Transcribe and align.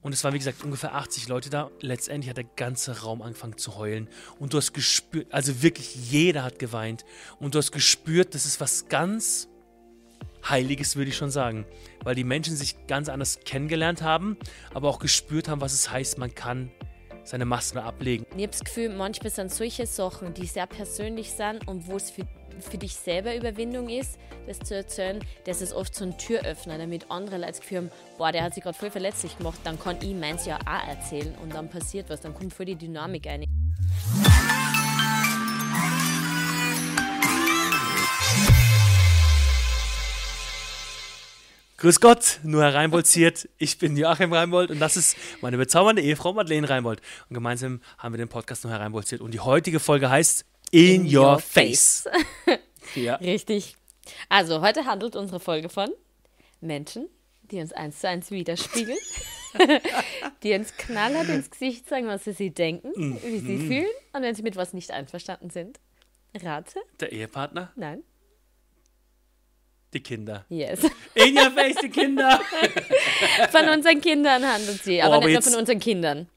Und 0.00 0.12
es 0.12 0.22
waren, 0.22 0.32
wie 0.32 0.38
gesagt, 0.38 0.62
ungefähr 0.62 0.94
80 0.94 1.28
Leute 1.28 1.50
da. 1.50 1.70
Letztendlich 1.80 2.30
hat 2.30 2.36
der 2.36 2.44
ganze 2.44 3.02
Raum 3.02 3.20
angefangen 3.20 3.58
zu 3.58 3.76
heulen. 3.76 4.08
Und 4.38 4.52
du 4.52 4.58
hast 4.58 4.72
gespürt, 4.72 5.26
also 5.32 5.62
wirklich 5.62 6.10
jeder 6.10 6.44
hat 6.44 6.58
geweint. 6.58 7.04
Und 7.40 7.54
du 7.54 7.58
hast 7.58 7.72
gespürt, 7.72 8.34
das 8.34 8.46
ist 8.46 8.60
was 8.60 8.88
ganz 8.88 9.48
Heiliges, 10.48 10.96
würde 10.96 11.10
ich 11.10 11.16
schon 11.16 11.30
sagen. 11.30 11.66
Weil 12.04 12.14
die 12.14 12.24
Menschen 12.24 12.56
sich 12.56 12.86
ganz 12.86 13.08
anders 13.08 13.40
kennengelernt 13.44 14.02
haben, 14.02 14.36
aber 14.72 14.88
auch 14.88 15.00
gespürt 15.00 15.48
haben, 15.48 15.60
was 15.60 15.72
es 15.72 15.90
heißt, 15.90 16.18
man 16.18 16.34
kann 16.34 16.70
seine 17.24 17.44
Masken 17.44 17.78
ablegen. 17.78 18.24
Ich 18.30 18.42
habe 18.42 18.48
das 18.48 18.64
Gefühl, 18.64 18.88
manchmal 18.90 19.30
sind 19.30 19.52
solche 19.52 19.86
Sachen, 19.86 20.32
die 20.32 20.46
sehr 20.46 20.66
persönlich 20.66 21.32
sind 21.32 21.68
und 21.68 21.86
wo 21.86 21.96
es 21.96 22.10
für, 22.10 22.22
für 22.60 22.78
dich 22.78 22.94
selber 22.94 23.34
Überwindung 23.34 23.88
ist, 23.88 24.18
das 24.46 24.58
zu 24.60 24.74
erzählen, 24.74 25.20
das 25.44 25.60
ist 25.60 25.72
oft 25.72 25.94
so 25.94 26.04
ein 26.04 26.16
Türöffner, 26.18 26.78
damit 26.78 27.10
andere 27.10 27.36
Leute 27.36 27.52
das 27.52 27.60
Gefühl 27.60 27.78
haben, 27.78 27.90
boah, 28.16 28.32
der 28.32 28.42
hat 28.44 28.54
sich 28.54 28.62
gerade 28.62 28.76
voll 28.76 28.90
verletzlich 28.90 29.36
gemacht, 29.36 29.60
dann 29.64 29.78
kann 29.78 29.96
ich 30.00 30.14
meins 30.14 30.46
ja 30.46 30.58
auch 30.58 30.88
erzählen 30.88 31.34
und 31.42 31.54
dann 31.54 31.68
passiert 31.68 32.08
was, 32.10 32.20
dann 32.20 32.34
kommt 32.34 32.52
voll 32.52 32.66
die 32.66 32.76
Dynamik 32.76 33.26
ein. 33.26 33.44
Grüß 41.80 42.00
Gott, 42.00 42.40
nur 42.42 42.64
Herr 42.64 42.74
Reinbold 42.74 43.06
ziert. 43.06 43.48
Ich 43.56 43.78
bin 43.78 43.96
Joachim 43.96 44.32
Reinbold 44.32 44.72
und 44.72 44.80
das 44.80 44.96
ist 44.96 45.16
meine 45.42 45.58
bezaubernde 45.58 46.02
Ehefrau 46.02 46.32
Madeleine 46.32 46.68
Reinbold. 46.68 47.00
Und 47.30 47.34
gemeinsam 47.34 47.80
haben 47.98 48.14
wir 48.14 48.18
den 48.18 48.28
Podcast 48.28 48.64
nur 48.64 48.72
Herr 48.72 48.80
Reinbold 48.80 49.06
ziert. 49.06 49.20
Und 49.20 49.32
die 49.32 49.38
heutige 49.38 49.78
Folge 49.78 50.10
heißt 50.10 50.44
In, 50.70 51.02
In 51.02 51.06
Your, 51.06 51.24
your, 51.24 51.38
Face. 51.38 52.08
face. 52.44 52.58
ja. 52.94 53.16
Richtig. 53.16 53.76
Also, 54.28 54.60
heute 54.60 54.84
handelt 54.84 55.16
unsere 55.16 55.40
Folge 55.40 55.68
von 55.68 55.90
Menschen, 56.60 57.08
die 57.50 57.60
uns 57.60 57.72
eins 57.72 58.00
zu 58.00 58.08
eins 58.08 58.30
widerspiegeln, 58.30 58.98
die 60.42 60.54
uns 60.54 60.76
knallhart 60.76 61.28
ins 61.28 61.50
Gesicht 61.50 61.88
sagen, 61.88 62.06
was 62.06 62.24
sie, 62.24 62.32
sie 62.32 62.50
denken, 62.50 62.92
mhm. 62.94 63.18
wie 63.22 63.38
sie 63.38 63.58
fühlen 63.58 63.90
und 64.12 64.22
wenn 64.22 64.34
sie 64.34 64.42
mit 64.42 64.56
was 64.56 64.72
nicht 64.72 64.90
einverstanden 64.90 65.50
sind. 65.50 65.80
Rate? 66.34 66.80
Der 67.00 67.12
Ehepartner? 67.12 67.72
Nein. 67.76 68.02
Die 69.94 70.02
Kinder. 70.02 70.44
Yes. 70.50 70.82
In 71.14 71.36
your 71.36 71.50
face, 71.50 71.76
die 71.82 71.88
Kinder. 71.88 72.40
von 73.50 73.68
unseren 73.70 74.00
Kindern 74.02 74.44
handelt 74.46 74.82
sie, 74.82 75.00
aber, 75.00 75.14
oh, 75.14 75.16
aber 75.18 75.26
nicht 75.26 75.34
nur 75.34 75.52
von 75.52 75.60
unseren 75.60 75.80
Kindern. 75.80 76.28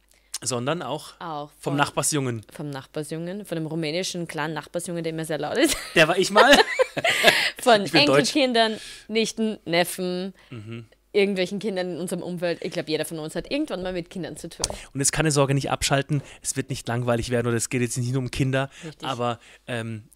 Sondern 0.44 0.82
auch, 0.82 1.20
auch 1.20 1.52
vom 1.60 1.76
Nachbarsjungen. 1.76 2.44
Vom 2.52 2.72
Nachbarsjungen, 2.72 3.46
von 3.46 3.56
dem 3.56 3.68
rumänischen 3.68 4.28
kleinen 4.28 4.56
Nachbarsjungen, 4.56 5.04
der 5.04 5.14
immer 5.14 5.26
sehr 5.26 5.38
laut 5.38 5.58
ist. 5.58 5.78
Der 5.94 6.08
war 6.08 6.18
ich 6.18 6.32
mal. 6.32 6.58
von 7.62 7.86
Enkelkindern, 7.86 8.78
Nichten, 9.08 9.60
Neffen, 9.66 10.34
mhm. 10.50 10.86
irgendwelchen 11.14 11.60
Kindern 11.60 11.92
in 11.92 11.98
unserem 12.00 12.24
Umfeld. 12.24 12.64
Ich 12.64 12.72
glaube, 12.72 12.90
jeder 12.90 13.06
von 13.06 13.20
uns 13.20 13.36
hat 13.36 13.52
irgendwann 13.52 13.84
mal 13.84 13.94
mit 13.94 14.10
Kindern 14.10 14.36
zu 14.36 14.50
tun. 14.50 14.66
Und 14.94 15.00
jetzt 15.00 15.12
keine 15.12 15.32
Sorge, 15.32 15.54
nicht 15.54 15.70
abschalten. 15.70 16.24
Es 16.42 16.56
wird 16.56 16.70
nicht 16.70 16.88
langweilig 16.88 17.30
werden 17.30 17.48
oder 17.48 17.58
es 17.58 17.70
geht 17.70 17.82
jetzt 17.82 17.98
nicht 17.98 18.12
nur 18.12 18.24
um 18.24 18.32
Kinder. 18.32 18.72
Richtig. 18.84 19.08
Aber 19.08 19.40
ähm, 19.68 20.10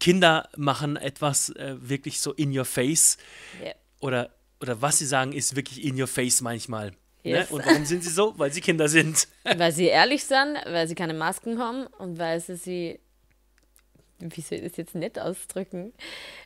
Kinder 0.00 0.48
machen 0.56 0.96
etwas 0.96 1.50
äh, 1.50 1.76
wirklich 1.80 2.20
so 2.20 2.32
in 2.32 2.56
your 2.56 2.64
face. 2.64 3.18
Yeah. 3.60 3.74
Oder, 4.00 4.30
oder 4.60 4.80
was 4.82 4.98
sie 4.98 5.06
sagen, 5.06 5.32
ist 5.32 5.56
wirklich 5.56 5.84
in 5.84 6.00
your 6.00 6.06
face 6.06 6.40
manchmal. 6.40 6.92
Ne? 7.26 7.38
Yes. 7.38 7.50
Ne? 7.50 7.56
Und 7.56 7.66
warum 7.66 7.84
sind 7.84 8.04
sie 8.04 8.10
so? 8.10 8.34
Weil 8.36 8.52
sie 8.52 8.60
Kinder 8.60 8.88
sind. 8.88 9.28
Weil 9.56 9.72
sie 9.72 9.86
ehrlich 9.86 10.24
sind, 10.24 10.58
weil 10.66 10.88
sie 10.88 10.94
keine 10.94 11.14
Masken 11.14 11.58
haben 11.58 11.86
und 11.98 12.18
weil 12.18 12.40
sie 12.40 12.56
sie, 12.56 13.00
wie 14.18 14.40
soll 14.40 14.58
ich 14.58 14.64
das 14.64 14.76
jetzt 14.76 14.94
nett 14.94 15.18
ausdrücken, 15.18 15.92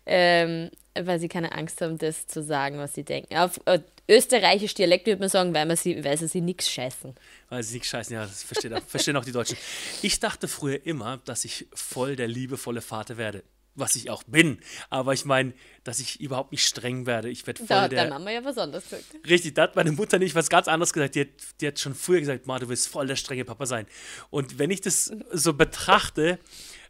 ähm, 0.07 0.71
weil 0.95 1.19
sie 1.21 1.29
keine 1.29 1.53
Angst 1.53 1.81
haben, 1.81 1.99
das 1.99 2.27
zu 2.27 2.43
sagen, 2.43 2.79
was 2.79 2.95
sie 2.95 3.05
denken. 3.05 3.37
Auf 3.37 3.61
äh, 3.67 3.81
österreichisch 4.09 4.75
Dialekt 4.75 5.07
würde 5.07 5.21
man 5.21 5.29
sagen, 5.29 5.55
weil, 5.55 5.67
man 5.67 5.77
sie, 5.77 6.05
weil 6.05 6.19
sie, 6.19 6.29
sie 6.29 6.41
nichts 6.41 6.71
scheißen. 6.71 7.15
Weil 7.49 7.63
sie 7.63 7.75
nichts 7.75 7.89
scheißen, 7.89 8.15
ja, 8.15 8.23
das 8.23 8.43
verstehen 8.43 8.75
auch, 8.75 8.83
verstehen 8.83 9.17
auch 9.17 9.25
die 9.25 9.33
Deutschen. 9.33 9.57
Ich 10.03 10.21
dachte 10.21 10.49
früher 10.49 10.85
immer, 10.85 11.19
dass 11.25 11.45
ich 11.45 11.69
voll 11.73 12.17
der 12.17 12.29
liebevolle 12.29 12.81
Vater 12.81 13.17
werde. 13.17 13.45
Was 13.81 13.97
ich 13.97 14.11
auch 14.11 14.23
bin. 14.25 14.61
Aber 14.91 15.13
ich 15.13 15.25
meine, 15.25 15.55
dass 15.85 15.99
ich 15.99 16.21
überhaupt 16.21 16.53
nicht 16.53 16.65
streng 16.65 17.07
werde. 17.07 17.31
Ich 17.31 17.47
werde 17.47 17.59
voll 17.59 17.69
da 17.69 17.89
der. 17.89 18.05
Dann 18.05 18.15
haben 18.15 18.25
wir 18.25 18.33
ja 18.33 18.45
was 18.45 18.59
anderes 18.59 18.85
gesagt. 18.85 19.05
Richtig, 19.29 19.55
da 19.55 19.63
hat 19.63 19.77
meine 19.77 19.93
Mutter 19.93 20.19
nicht 20.19 20.35
was 20.35 20.49
ganz 20.49 20.69
anderes 20.69 20.93
gesagt. 20.93 21.15
Die 21.15 21.23
hat, 21.23 21.29
die 21.61 21.67
hat 21.67 21.79
schon 21.79 21.95
früher 21.95 22.21
gesagt, 22.21 22.47
Ma, 22.47 22.59
du 22.59 22.69
wirst 22.69 22.89
voll 22.89 23.07
der 23.07 23.17
strenge 23.17 23.45
Papa 23.45 23.67
sein. 23.67 23.87
Und 24.31 24.59
wenn 24.59 24.71
ich 24.71 24.81
das 24.81 25.11
so 25.33 25.55
betrachte 25.55 26.39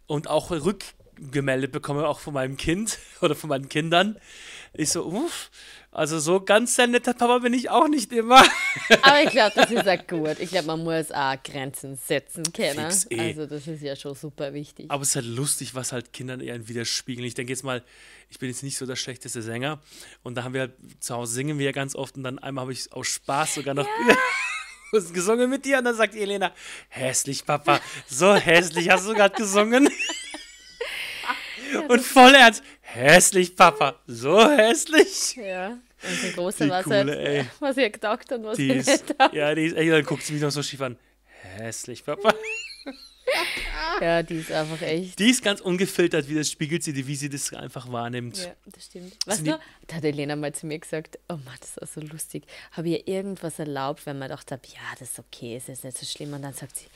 und 0.07 0.29
auch 0.29 0.51
rückgemeldet 1.21 1.73
bekomme, 1.73 2.07
auch 2.09 2.21
von 2.21 2.35
meinem 2.35 2.57
Kind 2.57 2.99
oder 3.21 3.35
von 3.35 3.49
meinen 3.49 3.69
Kindern, 3.69 4.19
ich 4.73 4.91
so, 4.91 5.05
uff, 5.05 5.51
also 5.93 6.21
so 6.21 6.41
ganz 6.41 6.77
der 6.77 6.87
nette 6.87 7.13
Papa 7.13 7.39
bin 7.39 7.53
ich 7.53 7.71
auch 7.71 7.89
nicht 7.89 8.13
immer. 8.13 8.41
Aber 9.03 9.23
ich 9.25 9.31
glaube, 9.31 9.53
das 9.57 9.71
ist 9.73 9.85
ja 9.85 9.97
gut. 9.97 10.39
Ich 10.39 10.51
glaube, 10.51 10.69
man 10.69 10.85
muss 10.85 11.11
auch 11.11 11.35
Grenzen 11.43 11.97
setzen 11.97 12.45
können. 12.53 12.93
Eh. 13.11 13.21
Also 13.21 13.47
das 13.47 13.67
ist 13.67 13.83
ja 13.83 13.97
schon 13.97 14.15
super 14.15 14.55
wichtig. 14.55 14.89
Aber 14.89 15.03
es 15.03 15.09
ist 15.09 15.17
halt 15.17 15.27
lustig, 15.27 15.75
was 15.75 15.91
halt 15.91 16.13
Kindern 16.13 16.41
eher 16.41 16.69
widerspiegeln. 16.69 17.27
Ich 17.27 17.35
denke 17.35 17.53
jetzt 17.53 17.65
mal, 17.65 17.83
ich 18.29 18.39
bin 18.39 18.49
jetzt 18.49 18.63
nicht 18.63 18.79
so 18.79 18.87
der 18.87 18.95
schlechteste 18.95 19.43
Sänger. 19.43 19.81
Und 20.23 20.37
da 20.37 20.45
haben 20.45 20.55
wir 20.55 20.61
halt, 20.61 20.75
zu 21.01 21.17
Hause 21.17 21.35
singen 21.35 21.59
wir 21.59 21.67
ja 21.67 21.73
ganz 21.73 21.97
oft. 21.97 22.17
Und 22.17 22.23
dann 22.23 22.39
einmal 22.39 22.63
habe 22.63 22.73
ich 22.73 22.93
aus 22.93 23.09
Spaß 23.09 23.57
sogar 23.57 23.75
noch 23.75 23.89
ja. 24.09 25.01
gesungen 25.13 25.51
mit 25.51 25.65
dir. 25.65 25.79
Und 25.79 25.87
dann 25.87 25.97
sagt 25.97 26.15
Elena, 26.15 26.53
hässlich, 26.89 27.45
Papa, 27.45 27.81
so 28.07 28.37
hässlich 28.37 28.91
hast 28.91 29.09
du 29.09 29.15
gerade 29.15 29.35
gesungen. 29.35 29.91
Und 31.89 32.01
voll 32.01 32.35
ernst, 32.35 32.63
hässlich, 32.81 33.55
Papa, 33.57 33.97
so 34.07 34.49
hässlich. 34.51 35.37
Ja. 35.37 35.69
Und 36.03 36.23
die 36.23 36.33
große 36.33 36.65
die 36.65 36.71
was, 36.71 36.85
coole, 36.85 37.17
halt, 37.17 37.47
was 37.61 37.77
ihr 37.77 37.91
gedacht 37.91 38.33
und 38.33 38.45
was 38.45 38.57
die 38.57 38.71
ist, 38.71 38.89
nicht 38.89 39.35
Ja, 39.35 39.55
die 39.55 39.67
ist 39.67 39.77
echt, 39.77 39.93
dann 39.93 40.05
guckt 40.05 40.23
sie 40.23 40.33
mich 40.33 40.43
noch 40.43 40.51
so 40.51 40.63
schief 40.63 40.81
an. 40.81 40.97
Hässlich, 41.57 42.05
Papa. 42.05 42.35
ja, 44.01 44.23
die 44.23 44.37
ist 44.37 44.53
einfach 44.53 44.81
echt. 44.83 45.19
Die 45.19 45.31
ist 45.31 45.43
ganz 45.43 45.61
ungefiltert, 45.61 46.29
wie 46.29 46.35
das 46.35 46.51
spiegelt 46.51 46.83
sie, 46.83 47.07
wie 47.07 47.17
sie 47.17 47.29
das 47.29 47.53
einfach 47.53 47.91
wahrnimmt. 47.91 48.39
Ja, 48.39 48.55
das 48.67 48.87
stimmt. 48.87 49.17
Weißt 49.27 49.47
du, 49.47 49.59
da 49.87 49.95
hat 49.95 50.05
Elena 50.05 50.37
mal 50.37 50.55
zu 50.55 50.67
mir 50.67 50.79
gesagt, 50.79 51.19
oh 51.29 51.35
Mann, 51.45 51.57
das 51.61 51.77
ist 51.77 51.95
so 51.95 52.01
lustig. 52.01 52.45
Habe 52.73 52.89
ihr 52.89 53.09
irgendwas 53.09 53.59
erlaubt, 53.59 54.07
wenn 54.07 54.19
man 54.19 54.29
gedacht 54.29 54.51
hat, 54.51 54.67
ja, 54.67 54.81
das 54.99 55.11
ist 55.11 55.19
okay, 55.19 55.57
es 55.57 55.69
ist 55.69 55.85
nicht 55.85 55.99
so 55.99 56.07
schlimm. 56.07 56.33
Und 56.33 56.43
dann 56.43 56.55
sagt 56.55 56.77
sie, 56.77 56.87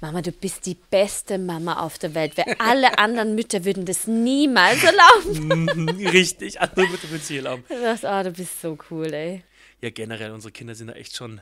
Mama, 0.00 0.22
du 0.22 0.32
bist 0.32 0.66
die 0.66 0.76
beste 0.90 1.38
Mama 1.38 1.80
auf 1.80 1.98
der 1.98 2.14
Welt. 2.14 2.36
Weil 2.36 2.56
alle 2.58 2.98
anderen 2.98 3.34
Mütter 3.34 3.64
würden 3.64 3.84
das 3.84 4.06
niemals 4.06 4.82
erlauben. 4.82 5.64
Mhm, 5.64 5.88
richtig, 6.08 6.60
andere 6.60 6.88
Mütter 6.88 7.10
würden 7.10 7.22
es 7.22 7.30
nicht 7.30 7.38
erlauben. 7.38 7.64
Du 7.68 7.80
sagst, 7.80 8.04
oh, 8.04 8.22
du 8.22 8.32
bist 8.32 8.60
so 8.60 8.78
cool, 8.90 9.12
ey. 9.12 9.42
Ja, 9.80 9.90
generell, 9.90 10.32
unsere 10.32 10.52
Kinder 10.52 10.74
sind 10.74 10.88
da 10.88 10.92
echt 10.94 11.16
schon, 11.16 11.40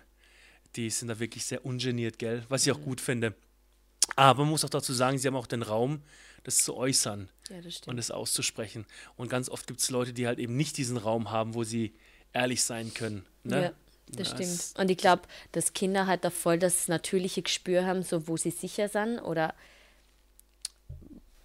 die 0.77 0.91
sind 0.91 1.09
da 1.09 1.19
wirklich 1.19 1.45
sehr 1.45 1.65
ungeniert, 1.65 2.19
gell? 2.19 2.45
Was 2.49 2.67
ich 2.67 2.73
auch 2.73 2.81
gut 2.81 3.01
finde. 3.01 3.35
Aber 4.19 4.43
man 4.43 4.51
muss 4.51 4.65
auch 4.65 4.69
dazu 4.69 4.93
sagen, 4.93 5.17
sie 5.17 5.29
haben 5.29 5.37
auch 5.37 5.47
den 5.47 5.63
Raum, 5.63 6.03
das 6.43 6.59
zu 6.65 6.77
äußern 6.77 7.29
ja, 7.51 7.61
das 7.61 7.83
und 7.87 7.97
das 7.99 8.11
auszusprechen. 8.11 8.85
Und 9.17 9.31
ganz 9.31 9.49
oft 9.49 9.69
gibt 9.69 9.79
es 9.79 9.91
Leute, 9.91 10.13
die 10.13 10.27
halt 10.27 10.41
eben 10.41 10.57
nicht 10.57 10.77
diesen 10.77 10.97
Raum 10.97 11.31
haben, 11.31 11.55
wo 11.55 11.63
sie 11.63 11.95
ehrlich 12.33 12.65
sein 12.65 12.93
können. 12.93 13.25
Ne? 13.45 13.63
Ja, 13.63 13.73
das 14.09 14.31
ja, 14.31 14.35
stimmt. 14.35 14.81
Und 14.81 14.91
ich 14.91 14.99
glaube, 14.99 15.23
dass 15.53 15.73
Kinder 15.73 16.09
halt 16.09 16.25
da 16.25 16.31
voll 16.31 16.59
das 16.59 16.89
natürliche 16.89 17.43
Gespür 17.43 17.87
haben, 17.87 18.03
so 18.03 18.27
wo 18.27 18.37
sie 18.37 18.51
sicher 18.51 18.89
sind 18.89 19.21
oder 19.21 19.55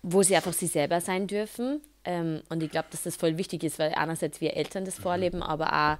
wo 0.02 0.24
sie 0.24 0.36
einfach 0.36 0.54
sie 0.54 0.66
selber 0.66 1.00
sein 1.00 1.28
dürfen. 1.28 1.80
Ähm, 2.06 2.42
und 2.50 2.64
ich 2.64 2.72
glaube, 2.72 2.88
dass 2.90 3.04
das 3.04 3.18
voll 3.18 3.38
wichtig 3.38 3.64
ist, 3.64 3.78
weil 3.78 3.94
einerseits 3.94 4.42
wir 4.42 4.56
Eltern 4.56 4.84
das 4.84 4.98
mhm. 4.98 5.04
vorleben, 5.04 5.44
aber 5.44 5.74
auch 5.74 5.98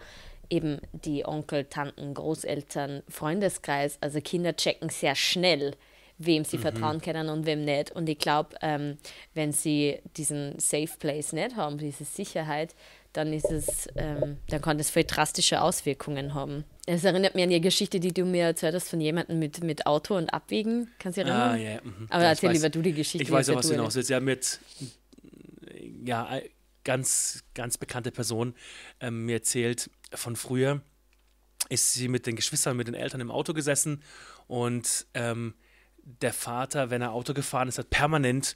eben 0.50 0.80
die 0.92 1.24
Onkel, 1.24 1.66
Tanten, 1.66 2.16
Großeltern, 2.16 3.04
Freundeskreis. 3.08 4.00
Also 4.02 4.22
Kinder 4.22 4.56
checken 4.56 4.90
sehr 4.90 5.14
schnell, 5.14 5.76
wem 6.18 6.46
sie 6.46 6.58
mhm. 6.58 6.62
vertrauen 6.62 7.02
können 7.02 7.30
und 7.30 7.46
wem 7.46 7.66
nicht. 7.66 7.92
Und 7.92 8.08
ich 8.08 8.18
glaube, 8.18 8.56
ähm, 8.62 8.98
wenn 9.34 9.52
sie 9.52 10.00
diesen 10.18 10.60
Safe 10.60 10.90
Place 11.00 11.34
nicht 11.34 11.56
haben, 11.56 11.78
diese 11.78 12.06
Sicherheit, 12.06 12.76
dann 13.14 13.32
ist 13.32 13.52
es, 13.52 13.88
ähm, 13.96 14.38
dann 14.48 14.62
kann 14.62 14.78
das 14.78 14.90
voll 14.90 15.04
drastische 15.04 15.62
Auswirkungen 15.62 16.34
haben. 16.34 16.64
Es 16.88 17.04
erinnert 17.04 17.36
mich 17.36 17.44
an 17.44 17.52
die 17.52 17.62
Geschichte, 17.62 18.00
die 18.00 18.12
du 18.12 18.26
mir 18.26 18.46
erzählt 18.46 18.74
hast 18.74 18.90
von 18.90 19.00
jemandem 19.00 19.40
mit, 19.40 19.64
mit 19.64 19.86
Auto 19.86 20.18
und 20.18 20.34
Abwägen. 20.34 20.90
Kannst 21.00 21.18
du 21.18 21.24
dich 21.24 21.32
erinnern? 21.32 21.52
Ah, 21.52 21.58
yeah. 21.58 21.82
Mhm. 21.84 22.08
Aber 22.10 22.24
ja, 22.24 22.30
erzähl 22.30 22.50
weiß, 22.50 22.58
lieber 22.58 22.70
du 22.70 22.82
die 22.82 22.94
Geschichte. 22.94 23.24
Ich 23.24 23.32
weiß 23.32 23.48
ja, 23.48 23.56
was 23.56 23.68
du 23.68 23.74
hinaus 23.74 23.96
willst. 23.96 24.10
Ja, 24.10 24.20
mit, 24.20 24.60
ja, 26.04 26.42
ganz, 26.84 27.44
ganz 27.54 27.78
bekannte 27.78 28.12
Person 28.12 28.56
ähm, 29.00 29.26
mir 29.26 29.36
erzählt 29.36 29.90
von 30.14 30.36
früher, 30.36 30.82
ist 31.70 31.94
sie 31.94 32.08
mit 32.08 32.26
den 32.26 32.36
Geschwistern, 32.36 32.76
mit 32.76 32.88
den 32.88 32.96
Eltern 32.96 33.22
im 33.22 33.32
Auto 33.32 33.54
gesessen 33.54 34.04
und 34.48 35.06
ähm, 35.14 35.54
der 36.04 36.34
Vater, 36.34 36.90
wenn 36.90 37.02
er 37.02 37.12
Auto 37.12 37.34
gefahren 37.34 37.68
ist, 37.68 37.78
hat 37.78 37.90
permanent, 37.90 38.56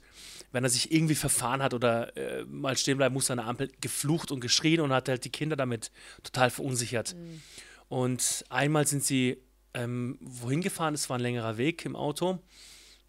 wenn 0.52 0.64
er 0.64 0.70
sich 0.70 0.92
irgendwie 0.92 1.14
verfahren 1.14 1.62
hat 1.62 1.74
oder 1.74 2.16
äh, 2.16 2.44
mal 2.44 2.76
stehen 2.76 2.98
bleiben 2.98 3.14
musste 3.14 3.32
an 3.32 3.38
der 3.38 3.46
Ampel, 3.46 3.70
geflucht 3.80 4.30
und 4.30 4.40
geschrien 4.40 4.80
und 4.80 4.92
hat 4.92 5.08
halt 5.08 5.24
die 5.24 5.30
Kinder 5.30 5.56
damit 5.56 5.90
total 6.22 6.50
verunsichert. 6.50 7.14
Mhm. 7.14 7.42
Und 7.88 8.44
einmal 8.50 8.86
sind 8.86 9.02
sie 9.02 9.38
ähm, 9.74 10.18
wohin 10.20 10.60
gefahren, 10.60 10.94
es 10.94 11.08
war 11.08 11.18
ein 11.18 11.22
längerer 11.22 11.56
Weg 11.56 11.84
im 11.84 11.96
Auto 11.96 12.38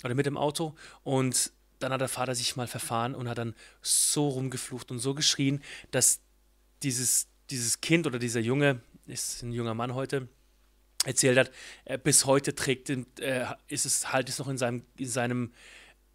oder 0.03 0.15
mit 0.15 0.25
dem 0.25 0.37
Auto 0.37 0.75
und 1.03 1.51
dann 1.79 1.93
hat 1.93 2.01
der 2.01 2.09
Vater 2.09 2.35
sich 2.35 2.55
mal 2.55 2.67
verfahren 2.67 3.15
und 3.15 3.29
hat 3.29 3.37
dann 3.37 3.55
so 3.81 4.27
rumgeflucht 4.29 4.91
und 4.91 4.99
so 4.99 5.13
geschrien, 5.13 5.61
dass 5.91 6.21
dieses, 6.83 7.27
dieses 7.49 7.81
Kind 7.81 8.05
oder 8.07 8.19
dieser 8.19 8.41
Junge, 8.41 8.81
ist 9.05 9.41
ein 9.41 9.51
junger 9.51 9.73
Mann 9.73 9.95
heute, 9.95 10.27
erzählt 11.05 11.37
hat, 11.37 11.51
äh, 11.85 11.97
bis 11.97 12.25
heute 12.25 12.55
trägt, 12.55 12.89
äh, 12.89 13.45
ist 13.67 13.85
es 13.85 14.11
halt 14.11 14.29
es 14.29 14.39
noch 14.39 14.47
in 14.47 14.57
seinem, 14.57 14.83
in 14.97 15.07
seinem, 15.07 15.53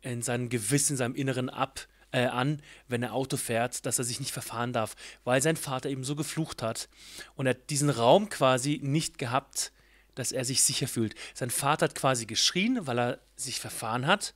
in 0.02 0.22
seinem 0.22 0.48
Gewissen, 0.48 0.92
in 0.94 0.96
seinem 0.98 1.14
Inneren 1.14 1.48
ab, 1.48 1.86
äh, 2.12 2.26
an, 2.26 2.62
wenn 2.86 3.02
er 3.02 3.14
Auto 3.14 3.36
fährt, 3.36 3.86
dass 3.86 3.98
er 3.98 4.04
sich 4.04 4.20
nicht 4.20 4.32
verfahren 4.32 4.72
darf, 4.72 4.94
weil 5.24 5.42
sein 5.42 5.56
Vater 5.56 5.88
eben 5.88 6.04
so 6.04 6.14
geflucht 6.14 6.62
hat 6.62 6.88
und 7.34 7.46
er 7.46 7.54
diesen 7.54 7.90
Raum 7.90 8.28
quasi 8.28 8.78
nicht 8.82 9.18
gehabt, 9.18 9.72
dass 10.14 10.30
er 10.30 10.44
sich 10.44 10.62
sicher 10.62 10.86
fühlt. 10.86 11.14
Sein 11.34 11.50
Vater 11.50 11.86
hat 11.86 11.96
quasi 11.96 12.26
geschrien, 12.26 12.86
weil 12.86 12.98
er 12.98 13.18
sich 13.36 13.58
verfahren 13.58 14.06
hat. 14.06 14.34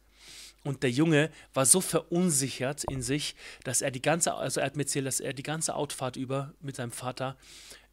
Und 0.65 0.83
der 0.83 0.91
Junge 0.91 1.31
war 1.55 1.67
so 1.67 1.81
verunsichert 1.81 2.85
in 2.91 3.01
sich, 3.01 3.37
dass 3.65 3.81
er 3.81 3.91
die 3.91 4.03
ganze, 4.03 4.35
also 4.35 4.61
er 4.61 4.67
hat 4.67 4.77
mir 4.77 4.83
erzählt, 4.83 5.07
dass 5.07 5.21
er 5.21 5.33
die 5.33 5.43
ganze 5.43 5.75
Autofahrt 5.75 6.17
über 6.17 6.53
mit 6.61 6.77
seinem 6.77 6.91
Vater 6.91 7.37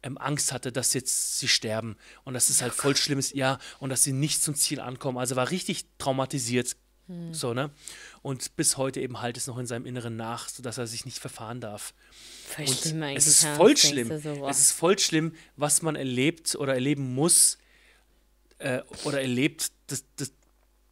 ähm, 0.02 0.18
Angst 0.18 0.52
hatte, 0.52 0.72
dass 0.72 0.92
jetzt 0.92 1.38
sie 1.38 1.48
sterben 1.48 1.96
und 2.24 2.34
dass 2.34 2.50
es 2.50 2.62
halt 2.62 2.72
voll 2.72 2.96
schlimm 2.96 3.18
ist, 3.18 3.34
ja, 3.34 3.58
und 3.78 3.90
dass 3.90 4.02
sie 4.02 4.12
nicht 4.12 4.42
zum 4.42 4.54
Ziel 4.54 4.80
ankommen. 4.80 5.18
Also 5.18 5.36
war 5.36 5.50
richtig 5.50 5.86
traumatisiert, 5.98 6.76
hm. 7.06 7.32
so, 7.32 7.54
ne? 7.54 7.70
Und 8.22 8.56
bis 8.56 8.76
heute 8.76 9.00
eben 9.00 9.20
halt 9.20 9.36
es 9.36 9.46
noch 9.46 9.58
in 9.58 9.66
seinem 9.66 9.86
Inneren 9.86 10.16
nach, 10.16 10.48
sodass 10.48 10.78
er 10.78 10.86
sich 10.86 11.04
nicht 11.04 11.18
verfahren 11.18 11.60
darf. 11.60 11.94
Voll 12.48 12.66
und 12.66 13.02
es 13.16 13.26
ist 13.26 13.44
voll 13.44 13.76
schlimm. 13.76 14.20
So, 14.20 14.48
es 14.48 14.58
ist 14.58 14.72
voll 14.72 14.98
schlimm, 14.98 15.34
was 15.56 15.82
man 15.82 15.96
erlebt 15.96 16.56
oder 16.56 16.74
erleben 16.74 17.14
muss 17.14 17.58
äh, 18.58 18.82
oder 19.04 19.20
erlebt, 19.20 19.70
das, 19.86 20.04
das, 20.16 20.32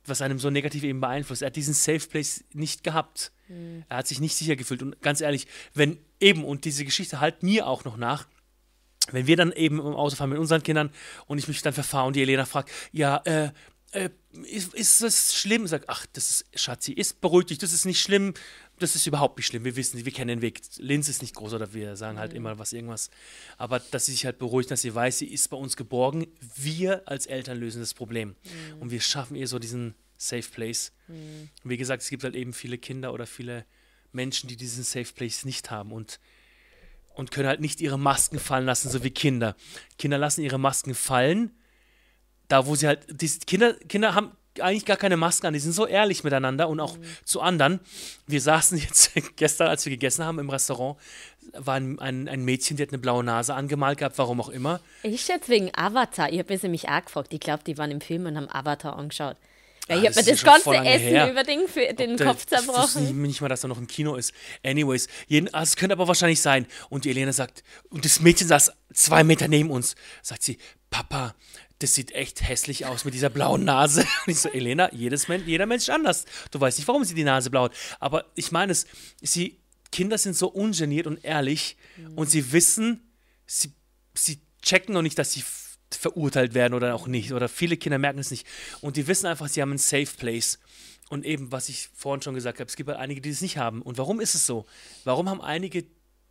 was 0.06 0.22
einem 0.22 0.38
so 0.38 0.50
negativ 0.50 0.84
eben 0.84 1.00
beeinflusst. 1.00 1.42
Er 1.42 1.46
hat 1.46 1.56
diesen 1.56 1.74
Safe 1.74 2.00
Place 2.00 2.44
nicht 2.52 2.84
gehabt. 2.84 3.32
Mhm. 3.48 3.84
Er 3.88 3.98
hat 3.98 4.06
sich 4.06 4.20
nicht 4.20 4.36
sicher 4.36 4.56
gefühlt. 4.56 4.82
Und 4.82 5.00
ganz 5.00 5.20
ehrlich, 5.20 5.46
wenn 5.72 5.98
eben, 6.20 6.44
und 6.44 6.64
diese 6.64 6.84
Geschichte 6.84 7.20
halt 7.20 7.42
mir 7.42 7.66
auch 7.66 7.84
noch 7.84 7.96
nach, 7.96 8.26
wenn 9.10 9.26
wir 9.26 9.36
dann 9.36 9.52
eben 9.52 9.78
im 9.78 9.94
Auto 9.94 10.16
fahren 10.16 10.30
mit 10.30 10.38
unseren 10.38 10.62
Kindern 10.62 10.90
und 11.26 11.38
ich 11.38 11.48
mich 11.48 11.60
dann 11.62 11.74
verfahre 11.74 12.06
und 12.06 12.16
die 12.16 12.22
Elena 12.22 12.46
fragt, 12.46 12.70
ja, 12.92 13.18
äh, 13.24 13.50
äh, 13.92 14.10
ist, 14.42 14.74
ist 14.74 15.02
das 15.02 15.34
schlimm? 15.34 15.66
Sagt, 15.66 15.88
ach, 15.88 16.06
das 16.12 16.30
ist, 16.30 16.60
Schatzi, 16.60 16.92
ist 16.92 17.20
beruhigt 17.20 17.50
dich, 17.50 17.58
das 17.58 17.72
ist 17.72 17.84
nicht 17.84 18.00
schlimm, 18.00 18.34
das 18.84 18.94
ist 18.94 19.06
überhaupt 19.06 19.38
nicht 19.38 19.46
schlimm. 19.46 19.64
Wir 19.64 19.76
wissen, 19.76 20.04
wir 20.04 20.12
kennen 20.12 20.28
den 20.28 20.42
Weg. 20.42 20.60
Linz 20.76 21.08
ist 21.08 21.22
nicht 21.22 21.34
groß 21.34 21.54
oder 21.54 21.72
wir 21.72 21.96
sagen 21.96 22.18
halt 22.18 22.32
mhm. 22.32 22.38
immer 22.38 22.58
was, 22.58 22.72
irgendwas. 22.72 23.10
Aber 23.56 23.80
dass 23.80 24.06
sie 24.06 24.12
sich 24.12 24.26
halt 24.26 24.38
beruhigt, 24.38 24.70
dass 24.70 24.82
sie 24.82 24.94
weiß, 24.94 25.18
sie 25.18 25.26
ist 25.26 25.48
bei 25.48 25.56
uns 25.56 25.76
geborgen. 25.76 26.26
Wir 26.56 27.08
als 27.08 27.26
Eltern 27.26 27.58
lösen 27.58 27.80
das 27.80 27.94
Problem. 27.94 28.30
Mhm. 28.44 28.82
Und 28.82 28.90
wir 28.90 29.00
schaffen 29.00 29.36
ihr 29.36 29.48
so 29.48 29.58
diesen 29.58 29.94
Safe 30.16 30.48
Place. 30.48 30.92
Mhm. 31.08 31.48
Wie 31.64 31.76
gesagt, 31.76 32.02
es 32.02 32.10
gibt 32.10 32.24
halt 32.24 32.34
eben 32.34 32.52
viele 32.52 32.78
Kinder 32.78 33.12
oder 33.12 33.26
viele 33.26 33.64
Menschen, 34.12 34.48
die 34.48 34.56
diesen 34.56 34.84
Safe 34.84 35.12
Place 35.12 35.44
nicht 35.44 35.70
haben 35.70 35.92
und, 35.92 36.20
und 37.14 37.30
können 37.30 37.48
halt 37.48 37.60
nicht 37.60 37.80
ihre 37.80 37.98
Masken 37.98 38.38
fallen 38.38 38.66
lassen, 38.66 38.90
so 38.90 39.02
wie 39.02 39.10
Kinder. 39.10 39.56
Kinder 39.98 40.18
lassen 40.18 40.42
ihre 40.42 40.58
Masken 40.58 40.94
fallen, 40.94 41.50
da 42.48 42.66
wo 42.66 42.76
sie 42.76 42.86
halt, 42.86 43.06
die 43.08 43.28
Kinder, 43.28 43.74
Kinder 43.88 44.14
haben 44.14 44.32
eigentlich 44.60 44.84
gar 44.84 44.96
keine 44.96 45.16
Masken 45.16 45.46
an. 45.46 45.52
Die 45.52 45.60
sind 45.60 45.72
so 45.72 45.86
ehrlich 45.86 46.24
miteinander 46.24 46.68
und 46.68 46.80
auch 46.80 46.96
mhm. 46.96 47.04
zu 47.24 47.40
anderen. 47.40 47.80
Wir 48.26 48.40
saßen 48.40 48.78
jetzt 48.78 49.12
gestern, 49.36 49.68
als 49.68 49.84
wir 49.84 49.90
gegessen 49.90 50.24
haben 50.24 50.38
im 50.38 50.50
Restaurant, 50.50 50.98
war 51.52 51.74
ein, 51.74 51.98
ein, 51.98 52.28
ein, 52.28 52.44
Mädchen, 52.44 52.76
die 52.76 52.82
hat 52.82 52.90
eine 52.90 52.98
blaue 52.98 53.22
Nase 53.22 53.54
angemalt 53.54 53.98
gehabt, 53.98 54.18
warum 54.18 54.40
auch 54.40 54.48
immer. 54.48 54.80
Ich 55.02 55.22
schätze 55.22 55.48
wegen 55.48 55.70
Avatar. 55.74 56.32
Ich 56.32 56.38
habe 56.38 56.52
mir 56.52 56.60
nämlich 56.62 56.88
auch 56.88 57.04
gefragt. 57.04 57.32
Ich 57.32 57.40
glaube, 57.40 57.62
die 57.64 57.76
waren 57.78 57.90
im 57.90 58.00
Film 58.00 58.26
und 58.26 58.36
haben 58.36 58.48
Avatar 58.48 58.96
angeschaut. 58.96 59.36
Ja, 59.88 59.96
ich 59.96 60.06
habe 60.06 60.14
mir 60.16 60.24
das 60.24 60.42
ganze 60.42 60.74
Essen 60.76 61.08
her. 61.08 61.30
über 61.30 61.44
den, 61.44 61.68
für 61.68 61.92
den 61.92 62.14
Ob 62.14 62.26
Kopf 62.26 62.46
zerbrochen. 62.46 63.02
Ich 63.02 63.08
wusste 63.08 63.14
nicht 63.14 63.40
mal, 63.42 63.48
dass 63.48 63.60
da 63.60 63.68
noch 63.68 63.76
ein 63.76 63.86
Kino 63.86 64.14
ist. 64.16 64.32
Anyways, 64.64 65.08
jeden, 65.26 65.52
also 65.52 65.70
es 65.70 65.76
könnte 65.76 65.92
aber 65.92 66.08
wahrscheinlich 66.08 66.40
sein. 66.40 66.66
Und 66.88 67.04
die 67.04 67.10
Elena 67.10 67.32
sagt, 67.32 67.62
und 67.90 68.04
das 68.04 68.20
Mädchen 68.20 68.48
saß 68.48 68.72
zwei 68.94 69.24
Meter 69.24 69.46
neben 69.46 69.70
uns, 69.70 69.94
sagt 70.22 70.42
sie, 70.42 70.56
Papa, 70.88 71.34
das 71.80 71.94
sieht 71.94 72.12
echt 72.12 72.46
hässlich 72.46 72.86
aus 72.86 73.04
mit 73.04 73.14
dieser 73.14 73.30
blauen 73.30 73.64
Nase. 73.64 74.00
Und 74.26 74.32
ich 74.32 74.40
so, 74.40 74.48
Elena, 74.48 74.92
jedes 74.92 75.28
Mensch, 75.28 75.46
jeder 75.46 75.66
Mensch 75.66 75.84
ist 75.84 75.90
anders. 75.90 76.24
Du 76.50 76.60
weißt 76.60 76.78
nicht, 76.78 76.88
warum 76.88 77.04
sie 77.04 77.14
die 77.14 77.24
Nase 77.24 77.50
blau 77.50 77.64
hat. 77.64 77.74
Aber 78.00 78.26
ich 78.34 78.52
meine 78.52 78.72
es, 78.72 78.86
sie, 79.20 79.58
Kinder 79.90 80.18
sind 80.18 80.36
so 80.36 80.48
ungeniert 80.48 81.06
und 81.06 81.24
ehrlich 81.24 81.76
mhm. 81.96 82.18
und 82.18 82.30
sie 82.30 82.52
wissen, 82.52 83.00
sie, 83.46 83.72
sie 84.14 84.40
checken 84.62 84.94
noch 84.94 85.02
nicht, 85.02 85.18
dass 85.18 85.32
sie 85.32 85.44
verurteilt 85.90 86.54
werden 86.54 86.74
oder 86.74 86.94
auch 86.94 87.06
nicht. 87.06 87.32
Oder 87.32 87.48
viele 87.48 87.76
Kinder 87.76 87.98
merken 87.98 88.18
es 88.18 88.30
nicht. 88.30 88.46
Und 88.80 88.96
die 88.96 89.06
wissen 89.06 89.26
einfach, 89.26 89.48
sie 89.48 89.62
haben 89.62 89.70
einen 89.70 89.78
Safe 89.78 90.08
Place. 90.16 90.58
Und 91.10 91.24
eben, 91.24 91.52
was 91.52 91.68
ich 91.68 91.90
vorhin 91.94 92.22
schon 92.22 92.34
gesagt 92.34 92.60
habe, 92.60 92.68
es 92.68 92.76
gibt 92.76 92.88
halt 92.88 92.98
einige, 92.98 93.20
die 93.20 93.30
es 93.30 93.40
nicht 93.40 93.58
haben. 93.58 93.82
Und 93.82 93.98
warum 93.98 94.20
ist 94.20 94.34
es 94.34 94.46
so? 94.46 94.66
Warum 95.04 95.28
haben 95.28 95.40
einige 95.40 95.84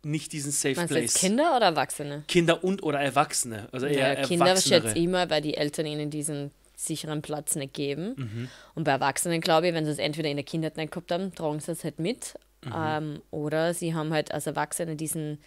nicht 0.04 0.32
diesen 0.32 0.52
Safe 0.52 0.76
Meinst 0.76 0.92
Place. 0.92 1.14
Kinder 1.14 1.56
oder 1.56 1.66
Erwachsene? 1.66 2.24
Kinder 2.28 2.62
und 2.62 2.82
oder 2.82 3.00
Erwachsene. 3.00 3.68
Also 3.72 3.86
eher 3.86 4.20
ja, 4.20 4.26
Kinder 4.26 4.56
schätze 4.56 4.92
ich 4.94 5.04
immer, 5.04 5.30
weil 5.30 5.42
die 5.42 5.56
Eltern 5.56 5.86
ihnen 5.86 6.10
diesen 6.10 6.50
sicheren 6.76 7.22
Platz 7.22 7.56
nicht 7.56 7.74
geben. 7.74 8.14
Mhm. 8.16 8.48
Und 8.74 8.84
bei 8.84 8.92
Erwachsenen 8.92 9.40
glaube 9.40 9.68
ich, 9.68 9.74
wenn 9.74 9.84
sie 9.84 9.90
es 9.90 9.98
entweder 9.98 10.28
in 10.28 10.36
der 10.36 10.44
Kindheit 10.44 10.76
nicht 10.76 10.92
gehabt 10.92 11.12
haben, 11.12 11.34
tragen 11.34 11.60
sie 11.60 11.72
es 11.72 11.84
halt 11.84 11.98
mit. 11.98 12.34
Mhm. 12.64 12.72
Ähm, 12.76 13.22
oder 13.30 13.74
sie 13.74 13.94
haben 13.94 14.12
halt 14.12 14.32
als 14.32 14.46
Erwachsene 14.46 14.96
diesen 14.96 15.38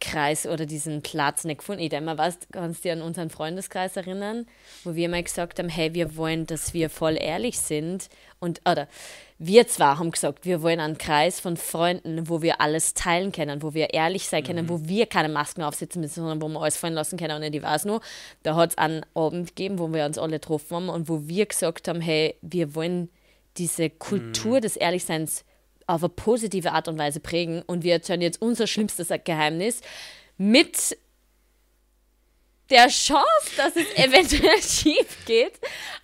Kreis 0.00 0.46
oder 0.46 0.66
diesen 0.66 1.02
Platz 1.02 1.44
nicht 1.44 1.58
gefunden. 1.58 1.82
Ich 1.82 1.90
denke 1.90 2.06
mal, 2.06 2.18
was, 2.18 2.38
kannst 2.52 2.80
du 2.80 2.88
dich 2.88 2.92
an 2.92 3.02
unseren 3.02 3.30
Freundeskreis 3.30 3.96
erinnern, 3.96 4.46
wo 4.84 4.94
wir 4.94 5.08
mal 5.08 5.22
gesagt 5.22 5.58
haben, 5.58 5.68
hey, 5.68 5.94
wir 5.94 6.16
wollen, 6.16 6.46
dass 6.46 6.74
wir 6.74 6.90
voll 6.90 7.16
ehrlich 7.20 7.58
sind 7.58 8.08
und, 8.38 8.60
oder 8.68 8.88
wir 9.38 9.66
zwar 9.68 9.98
haben 9.98 10.10
gesagt, 10.10 10.44
wir 10.44 10.60
wollen 10.60 10.80
einen 10.80 10.98
Kreis 10.98 11.40
von 11.40 11.56
Freunden, 11.56 12.28
wo 12.28 12.42
wir 12.42 12.60
alles 12.60 12.92
teilen 12.92 13.32
können, 13.32 13.62
wo 13.62 13.72
wir 13.72 13.94
ehrlich 13.94 14.28
sein 14.28 14.44
können, 14.44 14.66
mhm. 14.66 14.68
wo 14.68 14.88
wir 14.88 15.06
keine 15.06 15.30
Masken 15.30 15.62
aufsetzen 15.62 16.02
müssen, 16.02 16.16
sondern 16.16 16.42
wo 16.42 16.48
wir 16.48 16.60
alles 16.60 16.76
fallen 16.76 16.94
lassen 16.94 17.18
können. 17.18 17.42
Und 17.42 17.54
ich 17.54 17.62
weiß 17.62 17.86
nur, 17.86 18.00
da 18.42 18.54
hat 18.54 18.70
es 18.70 18.78
einen 18.78 19.04
Abend 19.14 19.48
gegeben, 19.48 19.78
wo 19.78 19.92
wir 19.92 20.04
uns 20.04 20.18
alle 20.18 20.32
getroffen 20.32 20.76
haben 20.76 20.88
und 20.90 21.08
wo 21.08 21.26
wir 21.26 21.46
gesagt 21.46 21.88
haben, 21.88 22.00
hey, 22.00 22.36
wir 22.42 22.74
wollen 22.74 23.08
diese 23.56 23.88
Kultur 23.88 24.58
mhm. 24.58 24.60
des 24.60 24.76
Ehrlichseins 24.76 25.44
auf 25.90 26.02
eine 26.02 26.10
positive 26.10 26.72
Art 26.72 26.88
und 26.88 26.98
Weise 26.98 27.20
prägen. 27.20 27.62
Und 27.62 27.84
wir 27.84 27.94
erzählen 27.94 28.22
jetzt 28.22 28.40
unser 28.40 28.66
schlimmstes 28.66 29.08
Geheimnis 29.24 29.80
mit 30.38 30.96
der 32.70 32.88
Chance, 32.88 33.24
dass 33.56 33.74
es 33.76 33.86
eventuell 33.96 34.62
schief 34.62 35.24
geht. 35.26 35.52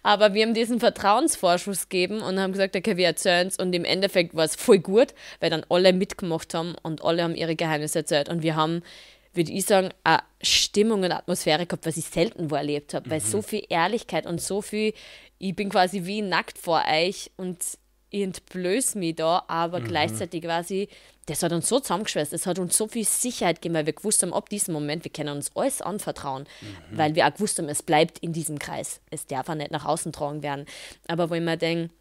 Aber 0.02 0.34
wir 0.34 0.44
haben 0.44 0.54
diesen 0.54 0.80
Vertrauensvorschuss 0.80 1.88
gegeben 1.88 2.20
und 2.20 2.38
haben 2.38 2.52
gesagt, 2.52 2.76
okay, 2.76 2.96
wir 2.96 3.06
erzählen 3.06 3.46
es. 3.46 3.56
Und 3.56 3.72
im 3.72 3.84
Endeffekt 3.84 4.34
war 4.34 4.44
es 4.44 4.56
voll 4.56 4.80
gut, 4.80 5.14
weil 5.40 5.50
dann 5.50 5.64
alle 5.68 5.92
mitgemacht 5.92 6.52
haben 6.54 6.74
und 6.82 7.04
alle 7.04 7.22
haben 7.22 7.34
ihre 7.34 7.56
Geheimnisse 7.56 8.00
erzählt. 8.00 8.28
Und 8.28 8.42
wir 8.42 8.56
haben, 8.56 8.82
würde 9.32 9.52
ich 9.52 9.64
sagen, 9.64 9.90
eine 10.04 10.22
Stimmung 10.42 11.02
und 11.04 11.12
Atmosphäre 11.12 11.66
gehabt, 11.66 11.86
was 11.86 11.96
ich 11.96 12.06
selten 12.06 12.50
wo 12.50 12.56
erlebt 12.56 12.94
habe. 12.94 13.06
Mhm. 13.06 13.12
Weil 13.12 13.20
so 13.20 13.42
viel 13.42 13.64
Ehrlichkeit 13.68 14.26
und 14.26 14.40
so 14.40 14.60
viel, 14.60 14.92
ich 15.38 15.54
bin 15.54 15.70
quasi 15.70 16.04
wie 16.04 16.22
nackt 16.22 16.58
vor 16.58 16.82
euch 16.90 17.30
und 17.36 17.58
ich 18.16 18.22
entblöße 18.22 18.98
mich 18.98 19.16
da, 19.16 19.44
aber 19.48 19.80
mhm. 19.80 19.84
gleichzeitig 19.84 20.42
quasi, 20.42 20.88
das 21.26 21.42
hat 21.42 21.52
uns 21.52 21.68
so 21.68 21.80
zusammengeschweißt, 21.80 22.32
es 22.32 22.46
hat 22.46 22.58
uns 22.58 22.76
so 22.76 22.88
viel 22.88 23.04
Sicherheit 23.04 23.56
gegeben, 23.56 23.74
weil 23.74 23.86
wir 23.86 23.92
gewusst 23.92 24.22
haben, 24.22 24.32
ab 24.32 24.48
diesem 24.48 24.74
Moment, 24.74 25.04
wir 25.04 25.12
können 25.12 25.36
uns 25.36 25.50
alles 25.54 25.82
anvertrauen, 25.82 26.44
mhm. 26.60 26.98
weil 26.98 27.14
wir 27.14 27.26
auch 27.26 27.34
gewusst 27.34 27.58
haben, 27.58 27.68
es 27.68 27.82
bleibt 27.82 28.18
in 28.20 28.32
diesem 28.32 28.58
Kreis. 28.58 29.00
Es 29.10 29.26
darf 29.26 29.48
auch 29.48 29.54
nicht 29.54 29.70
nach 29.70 29.84
außen 29.84 30.12
tragen 30.12 30.42
werden. 30.42 30.66
Aber 31.08 31.30
wenn 31.30 31.44
man 31.44 31.58
denkt, 31.58 31.92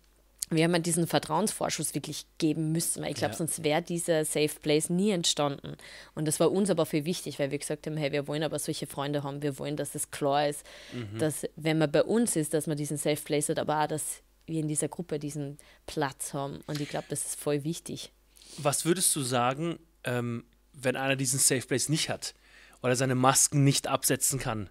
wir 0.52 0.64
haben 0.64 0.84
diesen 0.84 1.08
Vertrauensvorschuss 1.08 1.96
wirklich 1.96 2.26
geben 2.38 2.72
müssen, 2.72 3.02
weil 3.02 3.12
ich 3.12 3.18
glaube, 3.18 3.34
ja. 3.34 3.38
sonst 3.38 3.64
wäre 3.64 3.82
dieser 3.82 4.26
Safe 4.26 4.52
Place 4.62 4.90
nie 4.90 5.10
entstanden. 5.10 5.76
Und 6.14 6.28
das 6.28 6.40
war 6.40 6.52
uns 6.52 6.70
aber 6.70 6.86
viel 6.86 7.06
wichtig, 7.06 7.40
weil 7.40 7.50
wir 7.50 7.58
gesagt 7.58 7.88
haben, 7.88 7.98
hey, 7.98 8.12
wir 8.12 8.28
wollen 8.28 8.44
aber 8.44 8.60
solche 8.60 8.86
Freunde 8.86 9.24
haben, 9.24 9.42
wir 9.42 9.58
wollen, 9.58 9.76
dass 9.76 9.96
es 9.96 10.12
klar 10.12 10.48
ist, 10.48 10.64
mhm. 10.94 11.18
dass 11.18 11.48
wenn 11.56 11.80
man 11.80 11.92
bei 11.92 12.04
uns 12.04 12.36
ist, 12.36 12.54
dass 12.54 12.68
man 12.68 12.78
diesen 12.78 12.98
Safe 12.98 13.22
Place 13.22 13.50
hat, 13.50 13.58
aber 13.58 13.84
auch, 13.84 13.88
dass 13.88 14.22
wir 14.48 14.60
in 14.60 14.68
dieser 14.68 14.88
Gruppe 14.88 15.20
diesen 15.20 15.58
Platz 15.86 16.34
haben. 16.34 16.62
Und 16.68 16.80
ich 16.82 16.90
glaube, 16.90 17.08
das 17.10 17.26
ist 17.26 17.40
voll 17.40 17.64
wichtig. 17.64 18.12
Was 18.58 18.86
würdest 18.86 19.16
du 19.16 19.22
sagen, 19.22 19.80
ähm, 20.04 20.46
wenn 20.74 20.96
einer 20.96 21.16
diesen 21.16 21.40
Safe 21.40 21.66
Place 21.66 21.90
nicht 21.90 22.10
hat 22.10 22.34
oder 22.82 22.96
seine 22.96 23.16
Masken 23.16 23.64
nicht 23.64 23.88
absetzen 23.88 24.40
kann 24.40 24.70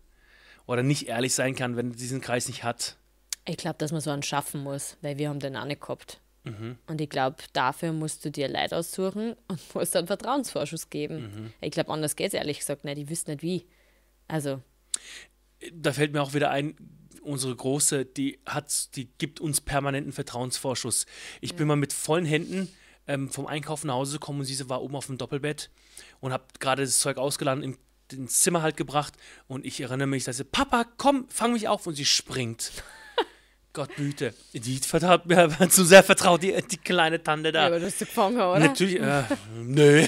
oder 0.67 0.83
nicht 0.83 1.09
ehrlich 1.09 1.35
sein 1.35 1.55
kann, 1.55 1.77
wenn 1.77 1.91
er 1.91 1.97
diesen 1.97 2.21
Kreis 2.21 2.49
nicht 2.49 2.65
hat? 2.65 2.97
Ich 3.47 3.57
glaube, 3.57 3.77
dass 3.79 3.93
man 3.93 4.01
so 4.01 4.11
einen 4.11 4.23
schaffen 4.23 4.63
muss, 4.63 4.97
weil 5.03 5.19
wir 5.19 5.29
haben 5.29 5.41
den 5.41 5.57
auch 5.57 5.67
nicht 5.67 5.81
gehabt. 5.81 6.21
Mhm. 6.45 6.77
Und 6.87 7.01
ich 7.01 7.09
glaube, 7.09 7.37
dafür 7.53 7.93
musst 7.93 8.25
du 8.25 8.31
dir 8.31 8.49
Leid 8.49 8.73
aussuchen 8.73 9.35
und 9.49 9.61
musst 9.75 9.97
einen 9.97 10.07
Vertrauensvorschuss 10.07 10.91
geben. 10.91 11.23
Mhm. 11.23 11.53
Ich 11.61 11.73
glaube, 11.73 11.91
anders 11.91 12.17
geht 12.17 12.29
es 12.29 12.35
ehrlich 12.35 12.61
gesagt 12.61 12.85
nicht. 12.85 12.99
Ich 12.99 13.09
wüsste 13.09 13.33
nicht 13.33 13.43
wie. 13.43 13.67
Also. 14.29 14.63
Da 15.73 15.93
fällt 15.93 16.13
mir 16.13 16.23
auch 16.23 16.35
wieder 16.35 16.51
ein, 16.51 16.77
unsere 17.25 17.55
Große, 17.55 18.05
die 18.05 18.39
hat, 18.47 18.95
die 18.97 19.09
gibt 19.19 19.41
uns 19.41 19.61
permanenten 19.61 20.13
Vertrauensvorschuss. 20.13 21.07
Ich 21.41 21.51
ja. 21.51 21.57
bin 21.57 21.69
mal 21.69 21.77
mit 21.77 21.93
vollen 21.93 22.25
Händen 22.25 22.69
ähm, 23.07 23.29
vom 23.29 23.47
Einkaufen 23.47 23.89
nach 23.89 23.95
Hause 23.95 24.15
gekommen 24.15 24.41
und 24.41 24.47
sie 24.47 24.69
war 24.69 24.83
oben 24.83 24.97
auf 24.97 25.07
dem 25.07 25.19
Doppelbett 25.19 25.71
und 26.21 26.33
habe 26.33 26.45
gerade 26.61 26.85
das 26.85 26.99
Zeug 26.99 27.19
ausgeladen, 27.19 27.63
im, 27.63 27.79
ins 28.13 28.43
Zimmer 28.43 28.63
halt 28.63 28.77
gebracht 28.77 29.15
und 29.47 29.65
ich 29.65 29.81
erinnere 29.81 30.07
mich, 30.07 30.25
dass 30.25 30.37
sie, 30.37 30.45
Papa, 30.45 30.85
komm, 30.97 31.27
fang 31.29 31.53
mich 31.53 31.69
auf 31.69 31.87
und 31.87 31.95
sie 31.95 32.05
springt. 32.05 32.73
Gott 33.73 33.95
behüte. 33.97 34.33
Die 34.53 34.79
vertraut 34.79 35.27
mir 35.27 35.51
zu 35.69 35.85
sehr 35.85 36.05
vertraut, 36.05 36.43
die, 36.45 36.55
die 36.71 36.77
kleine 36.77 37.21
Tante 37.23 37.51
da. 37.51 37.63
Ja, 37.63 37.67
aber 37.67 37.81
du 37.81 37.87
hast 37.87 37.99
gefangen, 37.99 38.37
oder? 38.37 38.61
Natürlich, 38.61 39.01
äh, 39.01 39.25
nö. 39.57 40.07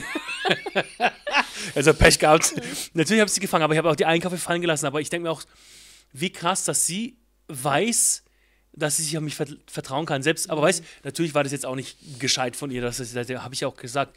also 1.74 1.92
Pech 1.92 2.18
gehabt. 2.18 2.54
Natürlich 2.94 3.20
habe 3.20 3.28
ich 3.28 3.34
sie 3.34 3.40
gefangen, 3.40 3.64
aber 3.64 3.74
ich 3.74 3.78
habe 3.78 3.90
auch 3.90 3.96
die 3.96 4.06
Einkäufe 4.06 4.38
fallen 4.38 4.60
gelassen. 4.60 4.86
Aber 4.86 5.00
ich 5.00 5.10
denke 5.10 5.24
mir 5.24 5.32
auch, 5.32 5.42
wie 6.20 6.30
krass, 6.30 6.64
dass 6.64 6.86
sie 6.86 7.18
weiß, 7.48 8.22
dass 8.72 8.98
sie 8.98 9.04
sich 9.04 9.16
auf 9.16 9.24
mich 9.24 9.34
vertrauen 9.34 10.06
kann. 10.06 10.22
Selbst, 10.22 10.50
aber 10.50 10.62
weißt, 10.62 10.84
natürlich 11.04 11.34
war 11.34 11.42
das 11.42 11.52
jetzt 11.52 11.64
auch 11.66 11.74
nicht 11.74 12.20
gescheit 12.20 12.56
von 12.56 12.70
ihr, 12.70 12.82
das, 12.82 12.98
das, 12.98 13.28
habe 13.28 13.54
ich 13.54 13.64
auch 13.64 13.76
gesagt. 13.76 14.16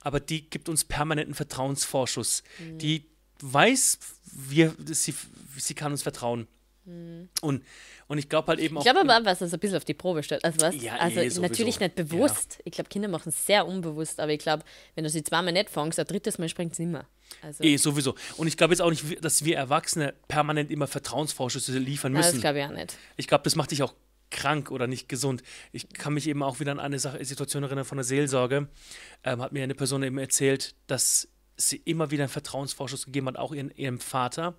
Aber 0.00 0.20
die 0.20 0.48
gibt 0.48 0.68
uns 0.68 0.84
permanenten 0.84 1.34
Vertrauensvorschuss. 1.34 2.42
Mhm. 2.58 2.78
Die 2.78 3.06
weiß, 3.40 3.98
wir, 4.32 4.74
sie, 4.86 5.14
sie 5.56 5.74
kann 5.74 5.92
uns 5.92 6.02
vertrauen. 6.02 6.48
Mhm. 6.84 7.28
Und, 7.40 7.64
und 8.08 8.18
ich 8.18 8.28
glaube 8.28 8.48
halt 8.48 8.58
eben 8.58 8.76
auch. 8.76 8.84
Ich 8.84 8.90
glaube 8.90 9.08
aber, 9.08 9.24
was 9.24 9.38
das 9.38 9.54
ein 9.54 9.60
bisschen 9.60 9.76
auf 9.76 9.84
die 9.84 9.94
Probe 9.94 10.22
stellt. 10.22 10.44
Also, 10.44 10.60
was, 10.60 10.74
ja, 10.82 10.96
also 10.96 11.20
eh, 11.20 11.28
natürlich 11.38 11.78
nicht 11.78 11.94
bewusst. 11.94 12.54
Ja. 12.58 12.62
Ich 12.64 12.72
glaube, 12.72 12.88
Kinder 12.88 13.08
machen 13.08 13.28
es 13.28 13.46
sehr 13.46 13.66
unbewusst, 13.66 14.18
aber 14.18 14.32
ich 14.32 14.40
glaube, 14.40 14.64
wenn 14.94 15.04
du 15.04 15.10
sie 15.10 15.22
zweimal 15.22 15.52
nicht 15.52 15.70
fängst, 15.70 15.98
ein 15.98 16.06
drittes 16.06 16.38
Mal 16.38 16.48
springt 16.48 16.72
es 16.72 16.78
immer. 16.80 17.06
Also. 17.42 17.64
Eh, 17.64 17.76
sowieso. 17.76 18.14
Und 18.36 18.46
ich 18.46 18.56
glaube 18.56 18.72
jetzt 18.72 18.80
auch 18.80 18.90
nicht, 18.90 19.24
dass 19.24 19.44
wir 19.44 19.56
Erwachsene 19.56 20.14
permanent 20.28 20.70
immer 20.70 20.86
Vertrauensvorschüsse 20.86 21.78
liefern 21.78 22.12
müssen. 22.12 22.32
das 22.32 22.40
glaube 22.40 22.60
ich 22.60 22.64
auch 22.64 22.70
nicht. 22.70 22.96
Ich 23.16 23.28
glaube, 23.28 23.44
das 23.44 23.56
macht 23.56 23.70
dich 23.70 23.82
auch 23.82 23.94
krank 24.30 24.70
oder 24.70 24.86
nicht 24.86 25.08
gesund. 25.08 25.42
Ich 25.72 25.88
kann 25.88 26.14
mich 26.14 26.28
eben 26.28 26.42
auch 26.42 26.60
wieder 26.60 26.72
an 26.72 26.80
eine 26.80 26.98
Sache, 26.98 27.24
Situation 27.24 27.62
erinnern 27.62 27.84
von 27.84 27.98
der 27.98 28.04
Seelsorge. 28.04 28.68
Ähm, 29.24 29.42
hat 29.42 29.52
mir 29.52 29.62
eine 29.62 29.74
Person 29.74 30.02
eben 30.02 30.18
erzählt, 30.18 30.74
dass 30.86 31.28
sie 31.56 31.76
immer 31.84 32.10
wieder 32.10 32.24
einen 32.24 32.32
Vertrauensvorschuss 32.32 33.06
gegeben 33.06 33.26
hat, 33.26 33.36
auch 33.36 33.52
ihren, 33.52 33.70
ihrem 33.72 34.00
Vater. 34.00 34.54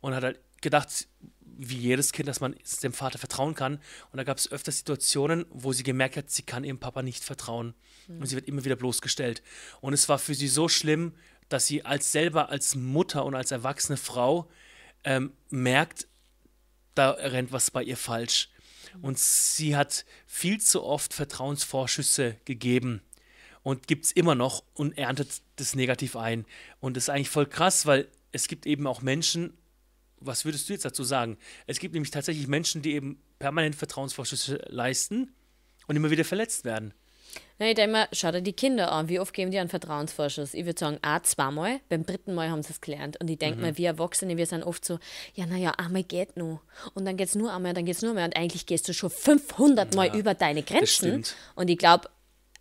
Und 0.00 0.14
hat 0.14 0.24
halt 0.24 0.40
gedacht, 0.60 1.08
wie 1.62 1.76
jedes 1.76 2.12
Kind, 2.12 2.28
dass 2.28 2.40
man 2.40 2.54
dem 2.82 2.92
Vater 2.92 3.18
vertrauen 3.18 3.54
kann. 3.54 3.74
Und 4.12 4.16
da 4.16 4.24
gab 4.24 4.38
es 4.38 4.50
öfter 4.50 4.72
Situationen, 4.72 5.44
wo 5.50 5.72
sie 5.72 5.82
gemerkt 5.82 6.16
hat, 6.16 6.30
sie 6.30 6.42
kann 6.42 6.64
ihrem 6.64 6.78
Papa 6.78 7.02
nicht 7.02 7.22
vertrauen. 7.22 7.74
Mhm. 8.08 8.20
Und 8.20 8.26
sie 8.26 8.36
wird 8.36 8.48
immer 8.48 8.64
wieder 8.64 8.76
bloßgestellt. 8.76 9.42
Und 9.80 9.92
es 9.92 10.08
war 10.08 10.18
für 10.18 10.34
sie 10.34 10.48
so 10.48 10.68
schlimm, 10.68 11.12
dass 11.50 11.66
sie 11.66 11.84
als 11.84 12.12
selber 12.12 12.48
als 12.48 12.74
Mutter 12.74 13.24
und 13.26 13.34
als 13.34 13.50
erwachsene 13.50 13.98
Frau 13.98 14.48
ähm, 15.04 15.32
merkt, 15.50 16.06
da 16.94 17.10
rennt 17.10 17.52
was 17.52 17.70
bei 17.70 17.82
ihr 17.82 17.96
falsch. 17.96 18.48
Und 19.02 19.18
sie 19.18 19.76
hat 19.76 20.04
viel 20.26 20.60
zu 20.60 20.82
oft 20.82 21.12
Vertrauensvorschüsse 21.12 22.36
gegeben 22.44 23.02
und 23.62 23.86
gibt 23.86 24.06
es 24.06 24.12
immer 24.12 24.34
noch 24.34 24.64
und 24.74 24.96
erntet 24.96 25.42
das 25.56 25.74
negativ 25.74 26.16
ein. 26.16 26.46
Und 26.80 26.96
das 26.96 27.04
ist 27.04 27.08
eigentlich 27.10 27.30
voll 27.30 27.46
krass, 27.46 27.86
weil 27.86 28.08
es 28.32 28.48
gibt 28.48 28.66
eben 28.66 28.86
auch 28.86 29.02
Menschen, 29.02 29.52
was 30.18 30.44
würdest 30.44 30.68
du 30.68 30.72
jetzt 30.72 30.84
dazu 30.84 31.04
sagen? 31.04 31.38
Es 31.66 31.78
gibt 31.78 31.94
nämlich 31.94 32.10
tatsächlich 32.10 32.46
Menschen, 32.46 32.82
die 32.82 32.94
eben 32.94 33.20
permanent 33.38 33.74
Vertrauensvorschüsse 33.74 34.62
leisten 34.68 35.32
und 35.86 35.96
immer 35.96 36.10
wieder 36.10 36.24
verletzt 36.24 36.64
werden. 36.64 36.92
Na, 37.58 37.68
ich 37.68 37.74
denke 37.74 37.92
mal, 37.92 38.08
schau 38.12 38.32
dir 38.32 38.40
die 38.40 38.54
Kinder 38.54 38.90
an. 38.90 39.10
Wie 39.10 39.20
oft 39.20 39.34
geben 39.34 39.50
die 39.50 39.58
einen 39.58 39.68
Vertrauensvorschuss? 39.68 40.54
Ich 40.54 40.64
würde 40.64 40.80
sagen, 40.80 40.98
auch 41.02 41.20
zweimal. 41.22 41.80
Beim 41.90 42.06
dritten 42.06 42.34
Mal 42.34 42.50
haben 42.50 42.62
sie 42.62 42.72
es 42.72 42.80
gelernt. 42.80 43.20
Und 43.20 43.28
ich 43.28 43.38
denke 43.38 43.56
mhm. 43.56 43.62
mal, 43.62 43.76
wir 43.76 43.88
Erwachsene, 43.88 44.38
wir 44.38 44.46
sind 44.46 44.62
oft 44.62 44.82
so, 44.82 44.98
ja, 45.34 45.44
naja, 45.44 45.72
einmal 45.72 46.02
geht 46.02 46.38
nur. 46.38 46.62
Und 46.94 47.04
dann 47.04 47.18
geht 47.18 47.28
es 47.28 47.34
nur 47.34 47.52
einmal, 47.52 47.74
dann 47.74 47.84
geht 47.84 47.96
es 47.96 48.02
nur 48.02 48.14
mehr. 48.14 48.24
Und 48.24 48.34
eigentlich 48.34 48.64
gehst 48.64 48.88
du 48.88 48.94
schon 48.94 49.10
500 49.10 49.94
Mal 49.94 50.06
ja, 50.06 50.14
über 50.14 50.32
deine 50.32 50.62
Grenzen. 50.62 51.22
Und 51.54 51.68
ich 51.68 51.76
glaube, 51.76 52.08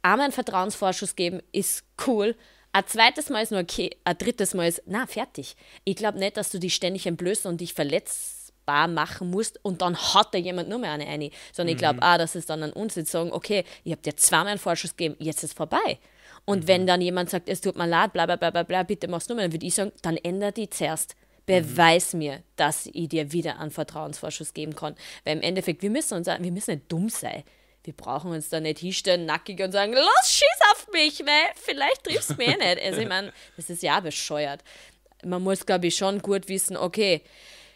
einmal 0.02 0.26
einen 0.26 0.34
Vertrauensvorschuss 0.34 1.16
geben 1.16 1.42
ist 1.54 1.86
cool. 2.06 2.36
Ein 2.74 2.86
zweites 2.86 3.30
Mal 3.30 3.42
ist 3.42 3.52
nur 3.52 3.62
okay, 3.62 3.96
ein 4.04 4.18
drittes 4.18 4.54
Mal 4.54 4.68
ist, 4.68 4.84
na, 4.86 5.08
fertig. 5.08 5.56
Ich 5.86 5.96
glaube 5.96 6.20
nicht, 6.20 6.36
dass 6.36 6.52
du 6.52 6.60
dich 6.60 6.76
ständig 6.76 7.08
entblößt 7.08 7.46
und 7.46 7.62
dich 7.62 7.74
verletzt 7.74 8.39
machen 8.88 9.30
musst 9.30 9.64
und 9.64 9.82
dann 9.82 9.98
hat 9.98 10.34
da 10.34 10.38
jemand 10.38 10.70
nur 10.70 10.80
mehr 10.80 10.92
eine 10.92 11.08
eine. 11.08 11.32
Sondern 11.54 11.74
mhm. 11.74 11.76
ich 11.76 11.78
glaube 11.78 12.02
auch, 12.02 12.18
dass 12.18 12.36
es 12.36 12.46
dann 12.46 12.64
an 12.64 12.74
uns 12.74 12.96
jetzt 12.96 13.12
sagen, 13.12 13.32
okay, 13.32 13.64
ich 13.84 13.92
habe 13.92 14.02
dir 14.02 14.16
zweimal 14.16 14.48
einen 14.48 14.60
Vorschuss 14.60 14.96
gegeben, 14.96 15.16
jetzt 15.20 15.44
ist 15.44 15.52
es 15.52 15.54
vorbei. 15.54 16.00
Und 16.46 16.64
mhm. 16.64 16.68
wenn 16.68 16.88
dann 16.88 17.02
jemand 17.02 17.30
sagt, 17.30 17.50
es 17.50 17.62
tut 17.62 17.76
mir 17.76 17.88
leid, 17.88 18.14
bla 18.14 18.26
bla 18.26 18.36
bla 18.36 18.52
bla, 18.52 18.64
bla 18.64 18.84
bitte 18.84 19.08
mach's 19.08 19.28
nur 19.30 19.36
mehr, 19.36 19.46
dann 19.46 19.54
würde 19.54 19.66
ich 19.66 19.76
sagen, 19.76 19.92
dann 20.02 20.18
ändere 20.18 20.52
die 20.52 20.70
zuerst. 20.70 21.16
Beweis 21.46 22.14
mhm. 22.14 22.20
mir, 22.20 22.44
dass 22.58 22.88
ich 22.94 23.10
dir 23.10 23.32
wieder 23.32 23.60
einen 23.60 23.72
Vertrauensvorschuss 23.72 24.54
geben 24.54 24.76
kann. 24.76 24.96
Weil 25.24 25.38
im 25.38 25.42
Endeffekt, 25.42 25.82
wir 25.82 25.90
müssen 25.90 26.16
uns 26.16 26.28
wir 26.28 26.52
müssen 26.52 26.76
nicht 26.76 26.92
dumm 26.92 27.10
sein. 27.10 27.44
Wir 27.84 27.94
brauchen 27.94 28.32
uns 28.32 28.50
da 28.50 28.60
nicht 28.60 28.80
hinstellen, 28.80 29.26
nackig 29.26 29.60
und 29.62 29.72
sagen, 29.72 29.94
los, 29.94 30.06
schieß 30.26 30.60
auf 30.74 30.88
mich, 30.94 31.20
weil 31.22 31.52
vielleicht 31.56 32.04
triffst 32.04 32.32
du 32.32 32.36
mich 32.36 32.50
eh 32.50 32.58
nicht. 32.58 32.84
Also 32.84 33.02
ich 33.02 33.08
meine, 33.08 33.34
das 33.56 33.70
ist 33.70 33.82
ja 33.82 34.00
bescheuert. 34.00 34.64
Man 35.24 35.42
muss, 35.42 35.66
glaube 35.66 35.88
ich, 35.88 35.96
schon 35.96 36.20
gut 36.22 36.50
wissen, 36.50 36.78
okay, 36.78 37.22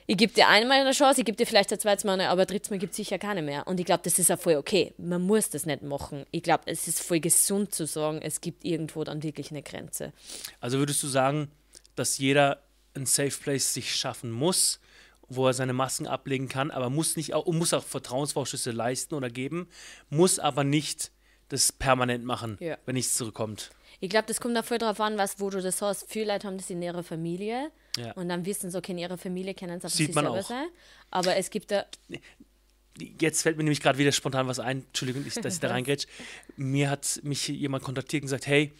ich 0.07 0.17
gebe 0.17 0.33
dir 0.33 0.47
einmal 0.47 0.81
eine 0.81 0.91
Chance, 0.91 1.21
ich 1.21 1.25
gebe 1.25 1.37
dir 1.37 1.45
vielleicht 1.45 1.71
ein 1.71 1.79
zweites 1.79 2.03
Mal 2.03 2.13
eine, 2.13 2.29
aber 2.29 2.45
drittes 2.45 2.69
Mal 2.69 2.79
gibt 2.79 2.91
es 2.91 2.97
sicher 2.97 3.19
keine 3.19 3.41
mehr. 3.41 3.67
Und 3.67 3.79
ich 3.79 3.85
glaube, 3.85 4.01
das 4.03 4.19
ist 4.19 4.31
auch 4.31 4.39
voll 4.39 4.55
okay. 4.55 4.93
Man 4.97 5.21
muss 5.21 5.49
das 5.49 5.65
nicht 5.65 5.81
machen. 5.81 6.25
Ich 6.31 6.43
glaube, 6.43 6.63
es 6.67 6.87
ist 6.87 7.01
voll 7.01 7.19
gesund 7.19 7.73
zu 7.73 7.85
sagen, 7.85 8.21
es 8.21 8.41
gibt 8.41 8.65
irgendwo 8.65 9.03
dann 9.03 9.23
wirklich 9.23 9.51
eine 9.51 9.63
Grenze. 9.63 10.13
Also 10.59 10.77
würdest 10.79 11.01
du 11.03 11.07
sagen, 11.07 11.49
dass 11.95 12.17
jeder 12.17 12.63
ein 12.95 13.05
Safe 13.05 13.31
Place 13.31 13.73
sich 13.73 13.95
schaffen 13.95 14.31
muss, 14.31 14.79
wo 15.29 15.47
er 15.47 15.53
seine 15.53 15.73
Masken 15.73 16.07
ablegen 16.07 16.47
kann, 16.47 16.71
aber 16.71 16.89
muss 16.89 17.15
nicht 17.15 17.33
auch, 17.33 17.45
muss 17.47 17.73
auch 17.73 17.83
Vertrauensvorschüsse 17.83 18.71
leisten 18.71 19.15
oder 19.15 19.29
geben, 19.29 19.67
muss 20.09 20.39
aber 20.39 20.63
nicht 20.63 21.11
das 21.49 21.71
permanent 21.71 22.25
machen, 22.25 22.57
ja. 22.59 22.77
wenn 22.85 22.95
nichts 22.95 23.15
zurückkommt. 23.15 23.71
Ich 24.03 24.09
glaube, 24.09 24.25
das 24.27 24.41
kommt 24.41 24.57
auch 24.57 24.65
voll 24.65 24.79
darauf 24.79 24.99
an, 24.99 25.17
was, 25.17 25.39
wo 25.39 25.49
du 25.49 25.61
das 25.61 25.81
hast. 25.81 26.11
Viele 26.11 26.33
Leute 26.33 26.47
haben 26.47 26.57
das 26.57 26.69
in 26.69 26.81
ihrer 26.81 27.03
Familie 27.03 27.71
ja. 27.97 28.11
Und 28.13 28.29
dann 28.29 28.45
wissen 28.45 28.71
sie, 28.71 28.77
okay, 28.77 28.91
in 28.91 28.97
ihrer 28.97 29.17
Familie 29.17 29.53
kennen 29.53 29.79
sie 29.79 29.85
aber 29.85 29.95
Sieht 29.95 30.07
sich 30.07 30.15
man 30.15 30.25
selber 30.25 30.39
auch. 30.39 30.47
sein. 30.47 30.67
Aber 31.11 31.35
es 31.35 31.49
gibt 31.49 31.71
da. 31.71 31.85
Jetzt 32.97 33.43
fällt 33.43 33.57
mir 33.57 33.63
nämlich 33.63 33.81
gerade 33.81 33.97
wieder 33.97 34.11
spontan 34.11 34.47
was 34.47 34.59
ein. 34.59 34.83
Entschuldigung, 34.87 35.23
dass 35.23 35.53
ich 35.55 35.59
da 35.59 35.67
reingrätsch. 35.69 36.07
Mir 36.57 36.89
hat 36.89 37.19
mich 37.23 37.47
jemand 37.47 37.83
kontaktiert 37.83 38.23
und 38.23 38.27
gesagt: 38.27 38.47
Hey, 38.47 38.73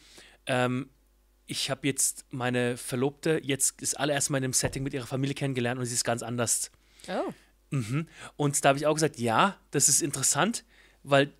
ähm, 0.47 0.89
ich 1.45 1.69
habe 1.69 1.85
jetzt 1.87 2.25
meine 2.31 2.77
Verlobte 2.77 3.39
jetzt 3.43 3.81
das 3.81 3.93
allererste 3.93 4.31
Mal 4.31 4.39
in 4.39 4.45
einem 4.45 4.53
Setting 4.53 4.83
mit 4.83 4.93
ihrer 4.93 5.07
Familie 5.07 5.35
kennengelernt 5.35 5.79
und 5.79 5.85
sie 5.85 5.93
ist 5.93 6.03
ganz 6.03 6.23
anders. 6.23 6.71
Oh. 7.07 7.31
Mhm. 7.69 8.07
Und 8.35 8.65
da 8.65 8.69
habe 8.69 8.79
ich 8.79 8.87
auch 8.87 8.95
gesagt: 8.95 9.19
Ja, 9.19 9.59
das 9.71 9.89
ist 9.89 10.01
interessant, 10.01 10.63
weil 11.03 11.31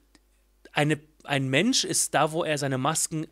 eine, 0.74 1.00
ein 1.24 1.48
Mensch 1.48 1.86
ist 1.86 2.14
da, 2.14 2.32
wo 2.32 2.44
er 2.44 2.58
seine 2.60 2.78
Masken 2.78 3.28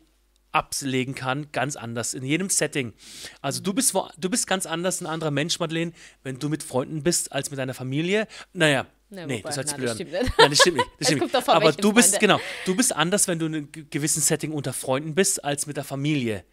ablegen 0.52 1.14
kann, 1.14 1.50
ganz 1.52 1.76
anders, 1.76 2.14
in 2.14 2.24
jedem 2.24 2.50
Setting. 2.50 2.92
Also 3.40 3.62
du 3.62 3.72
bist, 3.72 3.94
du 4.18 4.30
bist 4.30 4.46
ganz 4.46 4.66
anders 4.66 5.00
ein 5.00 5.06
anderer 5.06 5.30
Mensch, 5.30 5.58
Madeleine, 5.58 5.92
wenn 6.22 6.38
du 6.38 6.48
mit 6.48 6.62
Freunden 6.62 7.02
bist, 7.02 7.32
als 7.32 7.50
mit 7.50 7.58
deiner 7.58 7.74
Familie. 7.74 8.28
Naja, 8.52 8.86
ja, 9.10 9.26
nee, 9.26 9.42
das 9.42 9.56
hört 9.56 9.68
sich 9.68 9.76
blöd 9.76 9.90
an. 9.90 9.98
Nein, 10.38 10.50
das 10.50 10.58
stimmt 10.58 10.78
nicht. 10.78 10.88
Das 10.98 11.08
stimmt 11.08 11.22
nicht. 11.22 11.48
Aber 11.48 11.72
du 11.72 11.92
bist, 11.92 12.18
genau, 12.18 12.40
du 12.64 12.74
bist 12.74 12.94
anders, 12.94 13.28
wenn 13.28 13.38
du 13.38 13.46
in 13.46 13.54
einem 13.54 13.68
gewissen 13.90 14.22
Setting 14.22 14.52
unter 14.52 14.72
Freunden 14.72 15.14
bist, 15.14 15.44
als 15.44 15.66
mit 15.66 15.76
der 15.76 15.84
Familie. 15.84 16.44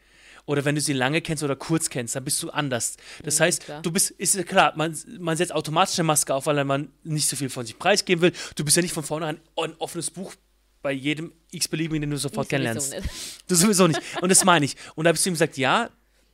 Oder 0.46 0.66
wenn 0.66 0.76
du 0.76 0.82
sie 0.82 0.94
lange 0.94 1.22
kennst 1.22 1.44
oder 1.44 1.56
kurz 1.56 1.90
kennst, 1.90 2.16
dann 2.16 2.24
bist 2.24 2.42
du 2.42 2.50
anders. 2.50 2.98
Das 3.24 3.38
ja, 3.38 3.46
heißt, 3.46 3.66
klar. 3.66 3.82
du 3.82 3.92
bist, 3.92 4.12
ist 4.12 4.46
klar, 4.48 4.74
man, 4.76 4.98
man 5.20 5.38
setzt 5.38 5.54
automatisch 5.54 6.00
eine 6.00 6.08
Maske 6.08 6.34
auf, 6.34 6.48
weil 6.48 6.64
man 6.66 6.92
nicht 7.04 7.30
so 7.30 7.36
viel 7.36 7.50
von 7.50 7.66
sich 7.66 7.78
preisgeben 7.78 8.22
will. 8.22 8.34
Du 8.56 8.66
bist 8.66 8.76
ja 8.76 8.82
nicht 8.82 8.94
von 8.94 9.04
vornherein 9.04 9.40
ein 9.56 9.76
offenes 9.78 10.10
Buch 10.10 10.34
bei 10.82 10.92
jedem 10.92 11.34
x-beliebigen, 11.52 12.02
den 12.02 12.12
du 12.12 12.18
sofort 12.18 12.46
ich 12.46 12.50
kennenlernst. 12.50 12.92
Sowieso 12.92 13.08
du 13.48 13.56
sowieso 13.56 13.88
nicht. 13.88 14.02
Und 14.22 14.30
das 14.30 14.44
meine 14.46 14.66
ich. 14.66 14.76
Und 14.96 15.06
da 15.06 15.10
habe 15.10 15.16
ich 15.16 15.22
zu 15.22 15.30
ihm 15.30 15.34
gesagt, 15.34 15.58
ja, 15.58 15.90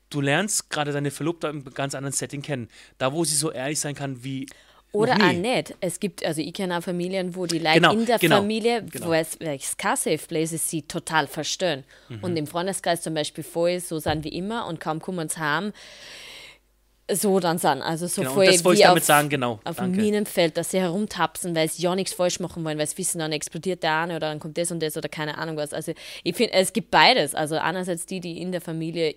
du 0.10 0.22
lernst 0.22 0.70
gerade 0.70 0.92
deine 0.92 1.12
Verlobte 1.12 1.48
im 1.48 1.64
ganz 1.74 1.96
anderen 1.96 2.14
Setting 2.14 2.42
kennen. 2.42 2.70
Da, 2.98 3.14
wo 3.14 3.24
sie 3.24 3.36
so 3.36 3.52
ehrlich 3.52 3.80
sein 3.80 3.96
kann 3.96 4.24
wie. 4.24 4.48
Oder 4.92 5.16
auch 5.16 5.34
nicht. 5.34 5.76
Es 5.82 6.00
gibt, 6.00 6.24
also 6.24 6.42
ich 6.42 6.54
kenne 6.54 6.78
auch 6.78 6.82
Familien, 6.82 7.36
wo 7.36 7.46
die 7.46 7.60
Leute 7.60 7.82
genau, 7.82 7.92
in 7.92 8.06
der 8.06 8.18
genau, 8.18 8.38
Familie, 8.38 8.86
genau. 8.86 9.08
wo 9.08 9.14
es, 9.14 9.36
es 9.36 9.76
kein 9.76 9.98
Safe 9.98 10.18
Place 10.18 10.54
ist, 10.54 10.70
sie 10.70 10.84
total 10.84 11.28
verstehen. 11.28 11.84
Mhm. 12.08 12.20
Und 12.22 12.38
im 12.38 12.48
Freundeskreis 12.48 13.02
zum 13.02 13.14
Beispiel 13.14 13.44
voll 13.44 13.82
so 13.82 14.00
sind 14.00 14.24
wie 14.24 14.30
immer 14.30 14.68
und 14.68 14.80
kaum 14.80 15.02
kommen 15.02 15.28
sie 15.28 15.40
heim 15.40 15.74
so 17.12 17.40
dann 17.40 17.58
sind. 17.58 17.82
Also 17.82 18.08
so 18.08 18.22
genau, 18.22 18.34
voll 18.34 18.46
das 18.48 18.64
wollte 18.64 18.82
ich 18.82 18.86
damit 18.86 19.02
auf, 19.02 19.08
sagen, 19.08 19.30
genau. 19.30 19.60
Auf 19.64 19.78
dem 19.78 19.92
Minenfeld, 19.92 20.58
dass 20.58 20.72
sie 20.72 20.80
herumtapsen, 20.80 21.56
weil 21.56 21.70
sie 21.70 21.84
ja 21.84 21.96
nichts 21.96 22.14
falsch 22.14 22.40
machen 22.40 22.64
wollen, 22.64 22.78
weil 22.78 22.88
sie 22.88 22.98
wissen, 22.98 23.20
dann 23.20 23.32
explodiert 23.32 23.84
der 23.84 24.02
eine 24.02 24.16
oder 24.16 24.30
dann 24.30 24.40
kommt 24.40 24.58
das 24.58 24.72
und 24.72 24.82
das 24.82 24.98
oder 24.98 25.10
keine 25.10 25.38
Ahnung 25.38 25.58
was. 25.58 25.74
Also 25.74 25.94
ich 26.24 26.36
finde, 26.36 26.54
es 26.54 26.74
gibt 26.74 26.92
beides. 26.92 27.36
Also 27.36 27.58
einerseits 27.58 28.06
die, 28.06 28.20
die 28.20 28.42
in 28.42 28.52
der 28.52 28.62
Familie 28.62 29.16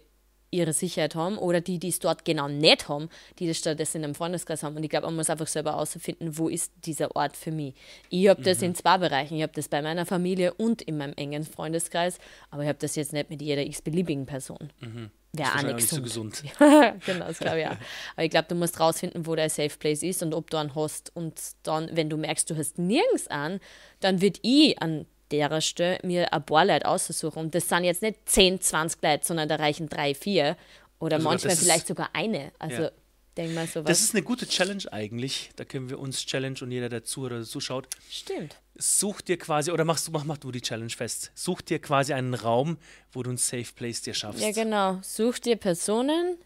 ihre 0.50 0.73
Sicherheit 0.73 1.14
haben 1.14 1.37
oder 1.37 1.61
die, 1.61 1.78
die 1.78 1.88
es 1.88 1.99
dort 1.99 2.25
genau 2.25 2.49
nicht 2.49 2.88
haben, 2.88 3.11
die 3.38 3.47
das 3.47 3.59
stattdessen 3.59 3.99
in 3.99 4.04
einem 4.04 4.14
Freundeskreis 4.14 4.62
haben. 4.62 4.76
Und 4.76 4.83
ich 4.83 4.90
glaube, 4.90 5.07
man 5.07 5.16
muss 5.16 5.30
einfach 5.30 5.47
selber 5.47 5.73
herausfinden, 5.73 6.38
wo 6.38 6.49
ist 6.49 6.73
dieser 6.85 7.14
Ort 7.16 7.37
für 7.37 7.52
mich. 7.52 7.75
Ich 8.09 8.28
habe 8.28 8.42
das 8.42 8.59
mhm. 8.59 8.68
in 8.68 8.75
zwei 8.75 8.99
Bereichen. 8.99 9.37
Ich 9.37 9.42
habe 9.42 9.52
das 9.54 9.68
bei 9.68 9.83
meiner 9.83 10.07
Familie 10.07 10.54
und 10.54 10.83
in 10.83 10.97
meinem 10.97 11.12
engen 11.14 11.45
Freundeskreis, 11.45 12.18
aber 12.50 12.62
ich 12.62 12.68
habe 12.68 12.78
das 12.78 12.97
jetzt 12.97 13.12
nicht 13.12 13.28
mit 13.28 13.42
jeder 13.42 13.62
x-beliebigen 13.62 14.26
Person. 14.26 14.71
Mhm 14.80 15.11
wäre 15.32 15.54
auch 15.54 15.62
nicht 15.62 15.88
so 15.88 16.02
gesund. 16.02 16.42
genau, 16.58 17.26
das 17.26 17.38
glaube 17.38 17.61
ich 17.61 17.66
auch. 17.66 17.76
Aber 18.16 18.25
ich 18.25 18.30
glaube, 18.30 18.49
du 18.49 18.54
musst 18.54 18.80
rausfinden, 18.80 19.26
wo 19.26 19.35
dein 19.35 19.50
Safe 19.50 19.76
Place 19.78 20.02
ist 20.02 20.23
und 20.23 20.35
ob 20.35 20.50
du 20.50 20.56
einen 20.56 20.75
hast. 20.75 21.14
Und 21.14 21.40
dann, 21.62 21.88
wenn 21.92 22.08
du 22.08 22.16
merkst, 22.16 22.49
du 22.50 22.56
hast 22.56 22.78
nirgends 22.78 23.28
an, 23.28 23.61
dann 24.00 24.20
würde 24.20 24.40
ich 24.42 24.80
an 24.80 25.06
der 25.30 25.61
Stelle 25.61 25.99
mir 26.02 26.32
ein 26.32 26.44
paar 26.44 26.64
Leute 26.64 26.87
aussuchen. 26.87 27.38
Und 27.38 27.54
das 27.54 27.68
sind 27.68 27.85
jetzt 27.85 28.02
nicht 28.02 28.18
10, 28.26 28.61
20 28.61 29.02
Leute, 29.02 29.26
sondern 29.26 29.49
da 29.49 29.56
reichen 29.56 29.88
drei, 29.88 30.14
vier 30.14 30.56
oder 30.99 31.16
also 31.16 31.28
manchmal 31.28 31.56
vielleicht 31.56 31.87
sogar 31.87 32.11
eine. 32.12 32.50
Also 32.58 32.85
ja. 32.85 32.90
Denk 33.38 33.54
mal 33.54 33.66
sowas. 33.66 33.87
Das 33.87 34.00
ist 34.00 34.14
eine 34.14 34.23
gute 34.23 34.47
Challenge 34.47 34.85
eigentlich. 34.90 35.50
Da 35.57 35.64
können 35.64 35.88
wir 35.88 35.99
uns 35.99 36.26
Challenge 36.26 36.59
und 36.61 36.71
jeder, 36.71 36.90
der 36.90 37.04
zu 37.04 37.23
oder 37.23 37.42
zuschaut. 37.42 37.88
Stimmt 38.11 38.57
such 38.78 39.21
dir 39.21 39.37
quasi, 39.37 39.73
oder 39.73 39.85
machst 39.85 40.07
du, 40.07 40.12
mach, 40.12 40.25
mach 40.25 40.38
du 40.38 40.52
die 40.52 40.62
Challenge 40.62 40.90
fest. 40.90 41.33
Such 41.35 41.61
dir 41.62 41.80
quasi 41.80 42.14
einen 42.14 42.35
Raum, 42.35 42.78
wo 43.12 43.23
du 43.23 43.30
ein 43.30 43.37
Safe 43.37 43.66
Place 43.75 44.02
dir 44.02 44.14
schaffst. 44.14 44.40
Ja, 44.40 44.52
genau. 44.52 45.00
Such 45.02 45.40
dir 45.40 45.57
Personen, 45.57 46.38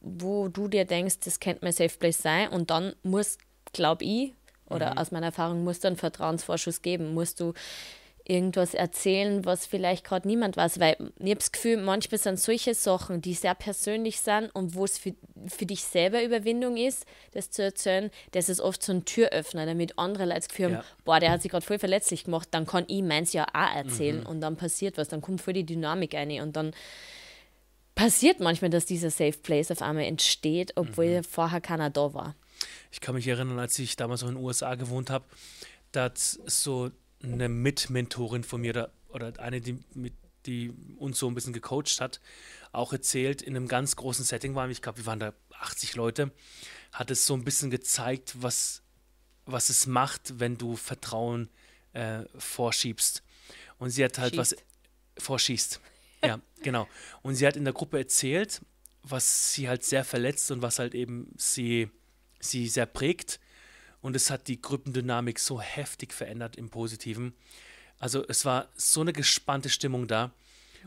wo 0.00 0.48
du 0.48 0.68
dir 0.68 0.84
denkst, 0.84 1.20
das 1.24 1.38
könnte 1.38 1.60
mein 1.62 1.72
Safe 1.72 1.96
Place 1.96 2.18
sein 2.18 2.48
und 2.48 2.70
dann 2.70 2.94
muss, 3.02 3.38
glaube 3.72 4.04
ich, 4.04 4.34
oder 4.66 4.92
mhm. 4.92 4.98
aus 4.98 5.10
meiner 5.12 5.26
Erfahrung 5.26 5.64
musst 5.64 5.84
du 5.84 5.88
einen 5.88 5.96
Vertrauensvorschuss 5.96 6.82
geben, 6.82 7.14
musst 7.14 7.40
du 7.40 7.54
irgendwas 8.30 8.74
erzählen, 8.74 9.44
was 9.44 9.66
vielleicht 9.66 10.04
gerade 10.04 10.28
niemand 10.28 10.56
weiß, 10.56 10.78
weil 10.78 10.96
ich 11.18 11.30
habe 11.30 11.34
das 11.34 11.50
Gefühl, 11.50 11.76
manchmal 11.78 12.18
sind 12.18 12.38
solche 12.38 12.74
Sachen, 12.74 13.20
die 13.20 13.34
sehr 13.34 13.56
persönlich 13.56 14.20
sind 14.20 14.50
und 14.54 14.74
wo 14.74 14.84
es 14.84 14.98
für, 14.98 15.14
für 15.48 15.66
dich 15.66 15.82
selber 15.82 16.22
Überwindung 16.22 16.76
ist, 16.76 17.04
das 17.32 17.50
zu 17.50 17.62
erzählen, 17.62 18.10
das 18.30 18.48
ist 18.48 18.60
oft 18.60 18.82
so 18.82 18.92
ein 18.92 19.04
Türöffner, 19.04 19.66
damit 19.66 19.98
andere 19.98 20.24
Leute 20.26 20.36
das 20.36 20.48
Gefühl 20.48 20.66
haben, 20.66 20.74
ja. 20.74 20.84
boah, 21.04 21.18
der 21.18 21.32
hat 21.32 21.42
sich 21.42 21.50
gerade 21.50 21.66
voll 21.66 21.80
verletzlich 21.80 22.24
gemacht, 22.24 22.48
dann 22.52 22.66
kann 22.66 22.84
ich 22.86 23.02
meins 23.02 23.32
ja 23.32 23.46
auch 23.52 23.74
erzählen 23.74 24.20
mhm. 24.20 24.26
und 24.26 24.40
dann 24.40 24.56
passiert 24.56 24.96
was, 24.96 25.08
dann 25.08 25.20
kommt 25.20 25.40
voll 25.40 25.54
die 25.54 25.66
Dynamik 25.66 26.14
ein 26.14 26.40
und 26.40 26.54
dann 26.54 26.72
passiert 27.96 28.38
manchmal, 28.38 28.70
dass 28.70 28.86
dieser 28.86 29.10
Safe 29.10 29.36
Place 29.42 29.72
auf 29.72 29.82
einmal 29.82 30.04
entsteht, 30.04 30.72
obwohl 30.76 31.18
mhm. 31.18 31.24
vorher 31.24 31.60
keiner 31.60 31.90
da 31.90 32.14
war. 32.14 32.36
Ich 32.92 33.00
kann 33.00 33.16
mich 33.16 33.26
erinnern, 33.26 33.58
als 33.58 33.78
ich 33.78 33.96
damals 33.96 34.22
noch 34.22 34.28
in 34.28 34.36
den 34.36 34.44
USA 34.44 34.76
gewohnt 34.76 35.10
habe, 35.10 35.24
dass 35.92 36.38
so 36.46 36.90
eine 37.22 37.48
Mitmentorin 37.48 38.44
von 38.44 38.60
mir 38.60 38.70
oder, 38.70 38.92
oder 39.08 39.40
eine, 39.40 39.60
die, 39.60 39.78
mit, 39.94 40.14
die 40.46 40.72
uns 40.98 41.18
so 41.18 41.28
ein 41.28 41.34
bisschen 41.34 41.52
gecoacht 41.52 42.00
hat, 42.00 42.20
auch 42.72 42.92
erzählt, 42.92 43.42
in 43.42 43.56
einem 43.56 43.68
ganz 43.68 43.96
großen 43.96 44.24
Setting 44.24 44.54
waren, 44.54 44.70
ich 44.70 44.82
glaube, 44.82 44.98
wir 44.98 45.06
waren 45.06 45.20
da 45.20 45.34
80 45.58 45.96
Leute, 45.96 46.32
hat 46.92 47.10
es 47.10 47.26
so 47.26 47.34
ein 47.34 47.44
bisschen 47.44 47.70
gezeigt, 47.70 48.34
was, 48.40 48.82
was 49.46 49.68
es 49.68 49.86
macht, 49.86 50.40
wenn 50.40 50.56
du 50.56 50.76
Vertrauen 50.76 51.48
äh, 51.92 52.24
vorschiebst. 52.36 53.22
Und 53.78 53.90
sie 53.90 54.04
hat 54.04 54.18
halt 54.18 54.34
Schießt. 54.34 54.56
was 55.16 55.24
vorschießt. 55.24 55.80
Ja, 56.22 56.38
genau. 56.62 56.86
Und 57.22 57.36
sie 57.36 57.46
hat 57.46 57.56
in 57.56 57.64
der 57.64 57.72
Gruppe 57.72 57.96
erzählt, 57.96 58.60
was 59.02 59.54
sie 59.54 59.70
halt 59.70 59.84
sehr 59.84 60.04
verletzt 60.04 60.50
und 60.50 60.60
was 60.60 60.78
halt 60.78 60.94
eben 60.94 61.32
sie, 61.38 61.88
sie 62.40 62.68
sehr 62.68 62.84
prägt. 62.84 63.40
Und 64.00 64.16
es 64.16 64.30
hat 64.30 64.48
die 64.48 64.60
Gruppendynamik 64.60 65.38
so 65.38 65.60
heftig 65.60 66.12
verändert 66.12 66.56
im 66.56 66.70
Positiven. 66.70 67.34
Also 67.98 68.24
es 68.26 68.44
war 68.44 68.68
so 68.74 69.02
eine 69.02 69.12
gespannte 69.12 69.68
Stimmung 69.68 70.08
da. 70.08 70.32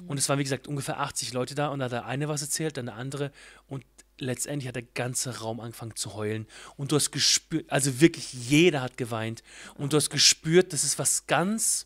Und 0.07 0.17
es 0.17 0.27
waren, 0.27 0.39
wie 0.39 0.43
gesagt, 0.43 0.67
ungefähr 0.67 0.99
80 0.99 1.33
Leute 1.33 1.53
da 1.53 1.67
und 1.67 1.79
da 1.79 1.85
hat 1.85 1.91
der 1.91 2.05
eine 2.05 2.27
was 2.27 2.41
erzählt, 2.41 2.77
dann 2.77 2.87
der 2.87 2.95
andere. 2.95 3.31
Und 3.67 3.85
letztendlich 4.17 4.67
hat 4.67 4.75
der 4.75 4.83
ganze 4.83 5.39
Raum 5.39 5.59
angefangen 5.59 5.95
zu 5.95 6.15
heulen. 6.15 6.47
Und 6.77 6.91
du 6.91 6.95
hast 6.95 7.11
gespürt, 7.11 7.71
also 7.71 8.01
wirklich 8.01 8.33
jeder 8.33 8.81
hat 8.81 8.97
geweint. 8.97 9.43
Und 9.75 9.93
du 9.93 9.97
hast 9.97 10.09
gespürt, 10.09 10.73
das 10.73 10.83
ist 10.83 10.97
was 10.97 11.27
ganz 11.27 11.85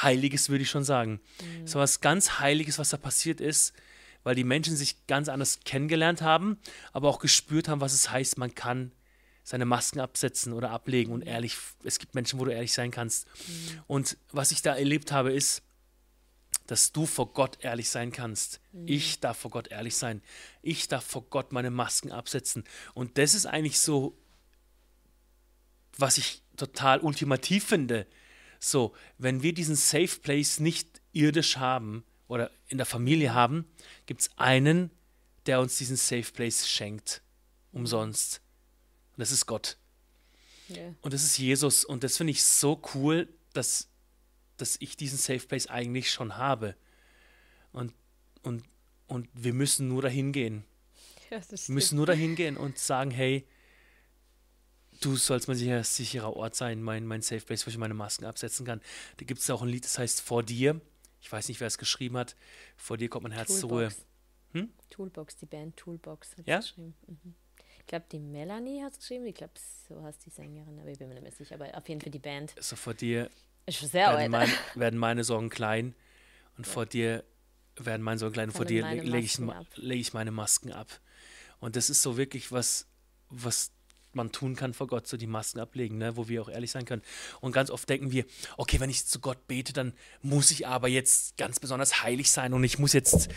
Heiliges, 0.00 0.48
würde 0.48 0.62
ich 0.62 0.70
schon 0.70 0.84
sagen. 0.84 1.20
Mhm. 1.40 1.64
Es 1.64 1.74
war 1.74 1.82
was 1.82 2.00
ganz 2.00 2.38
Heiliges, 2.38 2.78
was 2.78 2.90
da 2.90 2.96
passiert 2.96 3.40
ist, 3.40 3.72
weil 4.22 4.34
die 4.34 4.44
Menschen 4.44 4.76
sich 4.76 5.06
ganz 5.06 5.28
anders 5.28 5.60
kennengelernt 5.64 6.22
haben, 6.22 6.58
aber 6.92 7.08
auch 7.08 7.18
gespürt 7.18 7.68
haben, 7.68 7.80
was 7.80 7.94
es 7.94 8.10
heißt, 8.10 8.38
man 8.38 8.54
kann 8.54 8.92
seine 9.48 9.64
Masken 9.64 10.00
absetzen 10.00 10.52
oder 10.52 10.70
ablegen 10.72 11.10
und 11.10 11.22
ehrlich, 11.22 11.56
es 11.82 11.98
gibt 11.98 12.14
Menschen, 12.14 12.38
wo 12.38 12.44
du 12.44 12.52
ehrlich 12.52 12.74
sein 12.74 12.90
kannst. 12.90 13.26
Mhm. 13.26 13.80
Und 13.86 14.18
was 14.30 14.50
ich 14.50 14.60
da 14.60 14.76
erlebt 14.76 15.10
habe, 15.10 15.32
ist, 15.32 15.62
dass 16.66 16.92
du 16.92 17.06
vor 17.06 17.32
Gott 17.32 17.56
ehrlich 17.62 17.88
sein 17.88 18.12
kannst. 18.12 18.60
Mhm. 18.72 18.88
Ich 18.88 19.20
darf 19.20 19.38
vor 19.38 19.50
Gott 19.50 19.68
ehrlich 19.68 19.96
sein. 19.96 20.20
Ich 20.60 20.86
darf 20.88 21.02
vor 21.02 21.22
Gott 21.30 21.50
meine 21.50 21.70
Masken 21.70 22.12
absetzen. 22.12 22.64
Und 22.92 23.16
das 23.16 23.32
ist 23.34 23.46
eigentlich 23.46 23.78
so, 23.78 24.18
was 25.96 26.18
ich 26.18 26.42
total 26.58 27.00
ultimativ 27.00 27.64
finde. 27.64 28.06
So, 28.60 28.94
wenn 29.16 29.42
wir 29.42 29.54
diesen 29.54 29.76
Safe 29.76 30.20
Place 30.20 30.60
nicht 30.60 31.00
irdisch 31.12 31.56
haben 31.56 32.04
oder 32.26 32.50
in 32.66 32.76
der 32.76 32.86
Familie 32.86 33.32
haben, 33.32 33.64
gibt 34.04 34.20
es 34.20 34.30
einen, 34.36 34.90
der 35.46 35.60
uns 35.60 35.78
diesen 35.78 35.96
Safe 35.96 36.30
Place 36.34 36.68
schenkt. 36.68 37.22
Umsonst. 37.72 38.42
Und 39.18 39.22
das 39.22 39.32
ist 39.32 39.46
Gott. 39.46 39.76
Yeah. 40.70 40.94
Und 41.00 41.12
das 41.12 41.24
ist 41.24 41.38
Jesus. 41.38 41.84
Und 41.84 42.04
das 42.04 42.16
finde 42.16 42.30
ich 42.30 42.44
so 42.44 42.80
cool, 42.94 43.28
dass, 43.52 43.88
dass 44.58 44.76
ich 44.78 44.96
diesen 44.96 45.18
Safe 45.18 45.44
Place 45.44 45.66
eigentlich 45.66 46.12
schon 46.12 46.36
habe. 46.36 46.76
Und, 47.72 47.92
und, 48.42 48.62
und 49.08 49.28
wir 49.34 49.52
müssen 49.52 49.88
nur 49.88 50.02
dahin 50.02 50.30
gehen. 50.30 50.64
Ja, 51.30 51.40
wir 51.50 51.74
müssen 51.74 51.96
nur 51.96 52.06
dahin 52.06 52.36
gehen 52.36 52.56
und 52.56 52.78
sagen, 52.78 53.10
hey, 53.10 53.44
du 55.00 55.16
sollst 55.16 55.48
mein 55.48 55.56
sicher, 55.56 55.82
sicherer 55.82 56.36
Ort 56.36 56.54
sein, 56.54 56.80
mein, 56.80 57.04
mein 57.04 57.20
Safe 57.20 57.44
Place, 57.44 57.66
wo 57.66 57.70
ich 57.70 57.76
meine 57.76 57.94
Masken 57.94 58.24
absetzen 58.24 58.64
kann. 58.64 58.80
Da 59.16 59.24
gibt 59.24 59.40
es 59.40 59.50
auch 59.50 59.62
ein 59.62 59.68
Lied, 59.68 59.84
das 59.84 59.98
heißt 59.98 60.20
Vor 60.20 60.44
dir. 60.44 60.80
Ich 61.20 61.32
weiß 61.32 61.48
nicht, 61.48 61.58
wer 61.58 61.66
es 61.66 61.76
geschrieben 61.76 62.16
hat. 62.18 62.36
Vor 62.76 62.96
dir 62.96 63.08
kommt 63.08 63.24
mein 63.24 63.32
Herz 63.32 63.48
Toolbox. 63.48 63.60
zur 63.60 63.70
Ruhe. 63.70 63.92
Hm? 64.52 64.72
Toolbox, 64.90 65.36
die 65.38 65.46
Band 65.46 65.76
Toolbox 65.76 66.36
hat 66.36 66.46
ja? 66.46 66.58
geschrieben. 66.60 66.94
Mhm 67.08 67.34
glaube, 67.88 68.06
die 68.12 68.20
Melanie 68.20 68.82
hat 68.82 68.92
es 68.92 68.98
geschrieben. 68.98 69.26
Ich 69.26 69.34
glaube, 69.34 69.52
so 69.88 70.02
heißt 70.02 70.24
die 70.24 70.30
Sängerin, 70.30 70.78
aber 70.78 70.88
ich 70.88 70.98
bin 70.98 71.08
mir 71.08 71.14
nicht 71.14 71.24
mehr 71.24 71.32
sicher. 71.32 71.56
Aber 71.56 71.76
auf 71.76 71.88
jeden 71.88 72.00
Fall 72.00 72.12
die 72.12 72.18
Band. 72.18 72.54
So 72.60 72.76
vor 72.76 72.94
dir 72.94 73.28
ist 73.66 73.78
schon 73.78 73.88
sehr 73.88 74.16
werden, 74.16 74.30
mein, 74.30 74.50
werden 74.74 74.98
meine 74.98 75.24
Sorgen 75.24 75.50
klein 75.50 75.94
und 76.56 76.66
ja. 76.66 76.72
vor 76.72 76.86
dir 76.86 77.24
werden 77.76 78.02
meine 78.02 78.18
Sorgen 78.18 78.34
klein 78.34 78.48
und 78.50 78.54
vor 78.54 78.64
dir 78.64 78.86
lege 78.86 79.18
ich, 79.18 79.38
leg 79.76 80.00
ich 80.00 80.12
meine 80.12 80.30
Masken 80.30 80.72
ab. 80.72 81.00
Und 81.60 81.76
das 81.76 81.90
ist 81.90 82.02
so 82.02 82.16
wirklich 82.16 82.52
was, 82.52 82.86
was 83.30 83.72
man 84.12 84.32
tun 84.32 84.56
kann 84.56 84.74
vor 84.74 84.86
Gott, 84.86 85.06
so 85.06 85.16
die 85.16 85.26
Masken 85.26 85.60
ablegen, 85.60 85.98
ne? 85.98 86.16
wo 86.16 86.28
wir 86.28 86.42
auch 86.42 86.48
ehrlich 86.48 86.70
sein 86.70 86.84
können. 86.84 87.02
Und 87.40 87.52
ganz 87.52 87.70
oft 87.70 87.88
denken 87.88 88.10
wir, 88.12 88.24
okay, 88.56 88.80
wenn 88.80 88.90
ich 88.90 89.06
zu 89.06 89.20
Gott 89.20 89.46
bete, 89.46 89.72
dann 89.72 89.92
muss 90.22 90.50
ich 90.50 90.66
aber 90.66 90.88
jetzt 90.88 91.36
ganz 91.36 91.60
besonders 91.60 92.02
heilig 92.02 92.30
sein 92.30 92.52
und 92.52 92.64
ich 92.64 92.78
muss 92.78 92.92
jetzt 92.92 93.28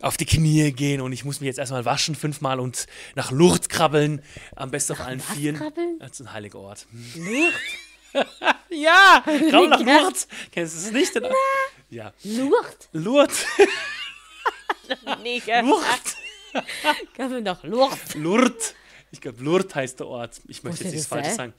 auf 0.00 0.16
die 0.16 0.26
Knie 0.26 0.72
gehen 0.72 1.00
und 1.00 1.12
ich 1.12 1.24
muss 1.24 1.40
mich 1.40 1.46
jetzt 1.46 1.58
erstmal 1.58 1.84
waschen 1.84 2.14
fünfmal 2.14 2.60
und 2.60 2.86
nach 3.14 3.30
Lourdes 3.30 3.68
krabbeln, 3.68 4.22
am 4.54 4.70
besten 4.70 4.92
auf 4.92 5.00
allen 5.00 5.20
Was 5.20 5.36
Vieren. 5.36 5.56
Krabbeln? 5.56 5.98
Das 5.98 6.12
ist 6.12 6.20
ein 6.20 6.32
heiliger 6.32 6.58
Ort. 6.58 6.86
Lourdes? 7.14 7.54
ja, 8.70 9.22
krabbel 9.24 9.68
nach 9.68 9.80
Lourdes. 9.80 10.28
Kennst 10.52 10.74
du 10.74 10.78
es 10.78 10.92
nicht? 10.92 11.12
Na. 11.20 11.28
Ja. 11.90 12.12
Lourdes? 12.22 12.88
Lourdes. 12.92 13.46
nee, 15.22 15.42
Lourdes. 15.46 16.16
Krabbel 17.14 17.40
nach 17.40 17.62
Lourdes. 17.64 18.14
Lourdes. 18.14 18.74
Ich 19.14 19.20
glaube, 19.20 19.42
Lourdes 19.42 19.74
heißt 19.74 20.00
der 20.00 20.08
Ort. 20.08 20.40
Ich 20.48 20.62
möchte 20.64 20.82
jetzt 20.84 20.92
nichts 20.92 21.06
Falsches 21.06 21.36
sagen. 21.36 21.54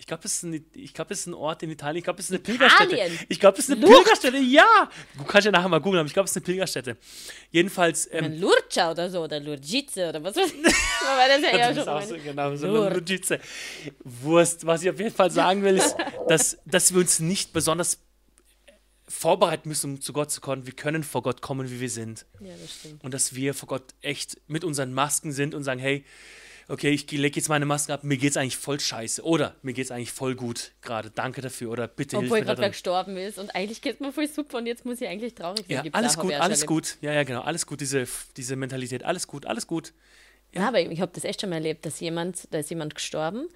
Ich 0.00 0.06
glaube, 0.06 0.22
es, 0.26 0.44
ist 0.44 0.94
glaub, 0.94 1.10
es 1.10 1.20
ist 1.20 1.26
ein 1.26 1.34
Ort 1.34 1.62
in 1.64 1.70
Italien. 1.70 1.96
Ich 1.96 2.04
glaube, 2.04 2.20
es 2.20 2.26
ist 2.26 2.30
eine 2.30 2.38
Pilgerstätte. 2.38 3.10
Ich 3.28 3.40
glaube, 3.40 3.58
es 3.58 3.64
ist 3.64 3.72
eine 3.72 3.80
Lourdes? 3.80 4.04
Pilgerstätte. 4.04 4.38
Ja! 4.38 4.88
Du 5.16 5.24
kannst 5.24 5.46
ja 5.46 5.50
nachher 5.50 5.68
mal 5.68 5.80
googeln, 5.80 5.98
aber 5.98 6.06
ich 6.06 6.12
glaube, 6.12 6.26
es 6.26 6.30
ist 6.30 6.36
eine 6.36 6.44
Pilgerstätte. 6.44 6.96
Jedenfalls. 7.50 8.08
Ähm, 8.12 8.38
Lurcia 8.38 8.92
oder 8.92 9.10
so, 9.10 9.22
oder 9.24 9.40
Lurgice 9.40 10.08
oder 10.08 10.22
was 10.22 10.36
weiß 10.36 10.52
ich. 10.52 10.62
Das 11.18 11.38
ist 11.38 11.52
ja, 11.52 11.58
ja 11.58 11.74
schon 11.74 12.08
so, 12.08 12.22
Genau, 12.22 12.54
so 12.54 12.66
eine 12.66 12.90
Lurgice. 12.90 13.40
Wurst. 14.04 14.64
Was 14.66 14.82
ich 14.82 14.90
auf 14.90 14.98
jeden 14.98 15.14
Fall 15.14 15.30
sagen 15.30 15.64
will, 15.64 15.78
ist, 15.78 15.96
dass, 16.28 16.58
dass 16.64 16.92
wir 16.92 17.00
uns 17.00 17.18
nicht 17.18 17.52
besonders 17.52 17.98
vorbereiten 19.08 19.68
müssen, 19.68 19.94
um 19.94 20.00
zu 20.00 20.12
Gott 20.12 20.30
zu 20.30 20.40
kommen. 20.40 20.66
Wir 20.66 20.74
können 20.74 21.02
vor 21.02 21.22
Gott 21.22 21.40
kommen, 21.40 21.70
wie 21.70 21.80
wir 21.80 21.90
sind. 21.90 22.26
Ja, 22.40 22.52
das 22.60 22.74
stimmt. 22.74 23.02
Und 23.02 23.14
dass 23.14 23.34
wir 23.34 23.54
vor 23.54 23.66
Gott 23.66 23.94
echt 24.00 24.40
mit 24.46 24.64
unseren 24.64 24.92
Masken 24.92 25.32
sind 25.32 25.54
und 25.54 25.64
sagen, 25.64 25.80
hey, 25.80 26.04
okay, 26.68 26.90
ich 26.90 27.10
lege 27.10 27.36
jetzt 27.36 27.48
meine 27.48 27.64
Maske 27.64 27.92
ab, 27.92 28.04
mir 28.04 28.16
geht 28.16 28.30
es 28.30 28.36
eigentlich 28.36 28.56
voll 28.56 28.78
scheiße. 28.78 29.22
Oder 29.24 29.54
mir 29.62 29.72
geht 29.72 29.86
es 29.86 29.90
eigentlich 29.90 30.12
voll 30.12 30.34
gut 30.34 30.72
gerade. 30.82 31.10
Danke 31.10 31.40
dafür. 31.40 31.70
Oder 31.70 31.88
bitte 31.88 32.16
Obwohl 32.16 32.38
hilf 32.38 32.46
mir 32.46 32.54
gerade 32.54 32.70
gestorben 32.70 33.16
ist 33.16 33.38
und 33.38 33.54
eigentlich 33.54 33.80
geht 33.80 33.94
es 33.94 34.00
mir 34.00 34.12
voll 34.12 34.28
super 34.28 34.58
und 34.58 34.66
jetzt 34.66 34.84
muss 34.84 35.00
ich 35.00 35.08
eigentlich 35.08 35.34
traurig 35.34 35.64
sein. 35.68 35.86
Ja, 35.86 35.92
alles 35.92 36.16
gut, 36.16 36.32
alles 36.34 36.66
gut. 36.66 36.98
Ja, 37.00 37.12
ja, 37.12 37.24
genau. 37.24 37.40
Alles 37.40 37.66
gut, 37.66 37.80
diese, 37.80 38.06
diese 38.36 38.56
Mentalität. 38.56 39.02
Alles 39.04 39.26
gut, 39.26 39.46
alles 39.46 39.66
gut. 39.66 39.92
Ja, 40.52 40.62
ja 40.62 40.68
aber 40.68 40.80
ich 40.80 41.00
habe 41.00 41.12
das 41.14 41.24
echt 41.24 41.40
schon 41.40 41.50
mal 41.50 41.56
erlebt, 41.56 41.86
dass 41.86 42.00
jemand, 42.00 42.48
da 42.52 42.58
ist 42.58 42.70
jemand 42.70 42.94
gestorben 42.94 43.48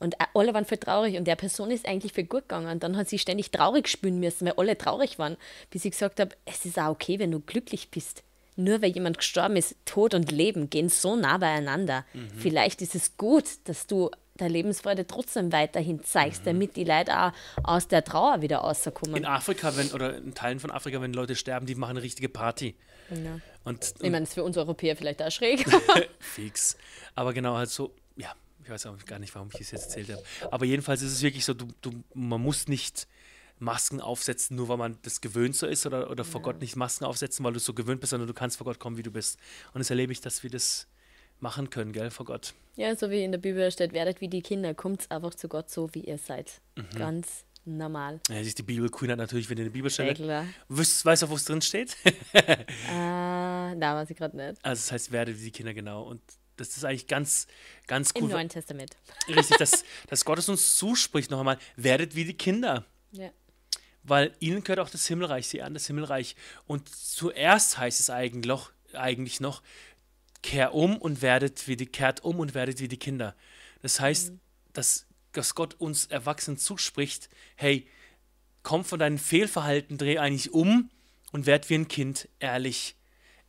und 0.00 0.16
alle 0.34 0.54
waren 0.54 0.64
voll 0.64 0.78
traurig 0.78 1.16
und 1.16 1.24
der 1.24 1.36
Person 1.36 1.70
ist 1.70 1.86
eigentlich 1.86 2.12
viel 2.12 2.24
gut 2.24 2.42
gegangen. 2.42 2.68
Und 2.68 2.82
dann 2.82 2.96
hat 2.96 3.08
sie 3.08 3.18
ständig 3.18 3.50
traurig 3.50 3.88
spüren 3.88 4.20
müssen, 4.20 4.46
weil 4.46 4.54
alle 4.54 4.76
traurig 4.76 5.18
waren, 5.18 5.36
bis 5.70 5.84
ich 5.84 5.92
gesagt 5.92 6.18
habe, 6.18 6.34
es 6.46 6.64
ist 6.64 6.78
auch 6.78 6.90
okay, 6.90 7.18
wenn 7.18 7.30
du 7.30 7.40
glücklich 7.40 7.90
bist 7.90 8.22
nur 8.56 8.82
weil 8.82 8.90
jemand 8.90 9.18
gestorben 9.18 9.56
ist, 9.56 9.76
Tod 9.84 10.14
und 10.14 10.30
Leben 10.30 10.70
gehen 10.70 10.88
so 10.88 11.16
nah 11.16 11.38
beieinander. 11.38 12.04
Mhm. 12.12 12.28
Vielleicht 12.38 12.82
ist 12.82 12.94
es 12.94 13.16
gut, 13.16 13.44
dass 13.64 13.86
du 13.86 14.10
der 14.38 14.48
Lebensfreude 14.48 15.06
trotzdem 15.06 15.52
weiterhin 15.52 16.02
zeigst, 16.02 16.42
mhm. 16.42 16.46
damit 16.46 16.76
die 16.76 16.84
Leute 16.84 17.18
auch 17.18 17.32
aus 17.62 17.88
der 17.88 18.04
Trauer 18.04 18.42
wieder 18.42 18.58
rauskommen. 18.58 19.16
In 19.16 19.26
Afrika, 19.26 19.76
wenn, 19.76 19.92
oder 19.92 20.16
in 20.16 20.34
Teilen 20.34 20.60
von 20.60 20.70
Afrika, 20.70 21.00
wenn 21.00 21.12
Leute 21.12 21.36
sterben, 21.36 21.66
die 21.66 21.74
machen 21.74 21.92
eine 21.92 22.02
richtige 22.02 22.28
Party. 22.28 22.74
Ja. 23.10 23.16
Und, 23.16 23.40
und 23.64 23.94
ich 23.96 24.02
meine, 24.02 24.20
das 24.20 24.30
ist 24.30 24.34
für 24.34 24.44
uns 24.44 24.56
Europäer 24.56 24.96
vielleicht 24.96 25.22
auch 25.22 25.30
schräg. 25.30 25.64
Fix. 26.18 26.76
Aber 27.14 27.32
genau, 27.32 27.56
halt 27.56 27.70
so, 27.70 27.94
ja, 28.16 28.32
ich 28.62 28.70
weiß 28.70 28.86
auch 28.86 28.96
gar 29.06 29.18
nicht, 29.18 29.34
warum 29.34 29.48
ich 29.52 29.60
es 29.60 29.70
jetzt 29.70 29.84
erzählt 29.84 30.10
habe. 30.10 30.22
Aber 30.50 30.64
jedenfalls 30.64 31.02
ist 31.02 31.12
es 31.12 31.22
wirklich 31.22 31.44
so, 31.44 31.54
du, 31.54 31.68
du, 31.80 31.92
man 32.14 32.40
muss 32.40 32.66
nicht 32.66 33.06
Masken 33.58 34.00
aufsetzen, 34.00 34.56
nur 34.56 34.68
weil 34.68 34.76
man 34.76 34.98
das 35.02 35.20
gewöhnt 35.20 35.56
so 35.56 35.66
ist 35.66 35.86
oder, 35.86 36.10
oder 36.10 36.24
vor 36.24 36.40
ja. 36.40 36.46
Gott 36.46 36.60
nicht 36.60 36.76
Masken 36.76 37.04
aufsetzen, 37.04 37.44
weil 37.44 37.52
du 37.52 37.60
so 37.60 37.72
gewöhnt 37.72 38.00
bist, 38.00 38.10
sondern 38.10 38.26
du 38.26 38.34
kannst 38.34 38.56
vor 38.56 38.64
Gott 38.64 38.78
kommen, 38.78 38.96
wie 38.96 39.02
du 39.02 39.10
bist. 39.10 39.38
Und 39.72 39.78
das 39.78 39.90
erlebe 39.90 40.12
ich, 40.12 40.20
dass 40.20 40.42
wir 40.42 40.50
das 40.50 40.88
machen 41.40 41.70
können, 41.70 41.92
gell, 41.92 42.10
vor 42.10 42.26
Gott. 42.26 42.54
Ja, 42.76 42.94
so 42.96 43.10
wie 43.10 43.22
in 43.22 43.32
der 43.32 43.38
Bibel 43.38 43.70
steht, 43.70 43.92
werdet 43.92 44.20
wie 44.20 44.28
die 44.28 44.42
Kinder, 44.42 44.74
kommt 44.74 45.10
einfach 45.10 45.34
zu 45.34 45.48
Gott 45.48 45.70
so, 45.70 45.94
wie 45.94 46.00
ihr 46.00 46.18
seid. 46.18 46.60
Mhm. 46.76 46.98
Ganz 46.98 47.44
normal. 47.64 48.20
Ja, 48.28 48.40
ist 48.40 48.58
die 48.58 48.62
Bibelqueen 48.62 49.10
hat 49.10 49.18
natürlich 49.18 49.48
wieder 49.48 49.62
eine 49.62 49.70
Bibelstelle. 49.70 50.10
Regler. 50.10 50.46
Weißt 50.68 51.04
weißt 51.04 51.22
du, 51.22 51.30
wo 51.30 51.36
es 51.36 51.44
drin 51.44 51.62
steht? 51.62 51.96
Äh, 52.32 52.64
da 52.88 53.94
weiß 53.94 54.10
ich 54.10 54.16
gerade 54.16 54.36
nicht. 54.36 54.64
Also 54.64 54.80
das 54.80 54.92
heißt, 54.92 55.12
werde 55.12 55.38
wie 55.38 55.44
die 55.44 55.50
Kinder 55.50 55.74
genau. 55.74 56.02
Und 56.02 56.20
das 56.56 56.76
ist 56.76 56.84
eigentlich 56.84 57.06
ganz, 57.06 57.46
ganz 57.86 58.10
Im 58.12 58.24
cool. 58.24 58.30
Neuen 58.30 58.48
Testament. 58.48 58.96
Richtig, 59.28 59.56
dass, 59.58 59.84
dass 60.08 60.24
Gott 60.24 60.38
es 60.38 60.48
uns 60.48 60.76
zuspricht 60.76 61.30
noch 61.30 61.38
einmal, 61.38 61.58
werdet 61.76 62.14
wie 62.14 62.24
die 62.24 62.36
Kinder. 62.36 62.84
Ja. 63.12 63.30
Weil 64.04 64.34
ihnen 64.38 64.62
gehört 64.62 64.80
auch 64.80 64.90
das 64.90 65.06
Himmelreich, 65.06 65.48
sie 65.48 65.62
an 65.62 65.74
das 65.74 65.86
Himmelreich. 65.86 66.36
Und 66.66 66.88
zuerst 66.88 67.78
heißt 67.78 68.00
es 68.00 68.10
eigentlich 68.10 69.40
noch, 69.40 69.62
kehr 70.42 70.74
um 70.74 70.98
und 70.98 71.22
werdet 71.22 71.66
wie 71.66 71.76
die, 71.76 71.86
kehrt 71.86 72.22
um 72.22 72.38
und 72.38 72.54
werdet 72.54 72.80
wie 72.80 72.88
die 72.88 72.98
Kinder. 72.98 73.34
Das 73.80 73.98
heißt, 73.98 74.32
dass, 74.74 75.06
dass 75.32 75.54
Gott 75.54 75.74
uns 75.80 76.06
Erwachsenen 76.06 76.58
zuspricht, 76.58 77.30
hey, 77.56 77.86
komm 78.62 78.84
von 78.84 78.98
deinem 78.98 79.18
Fehlverhalten, 79.18 79.96
dreh 79.96 80.18
eigentlich 80.18 80.52
um 80.52 80.90
und 81.32 81.46
werd 81.46 81.70
wie 81.70 81.74
ein 81.76 81.88
Kind, 81.88 82.28
ehrlich. 82.40 82.94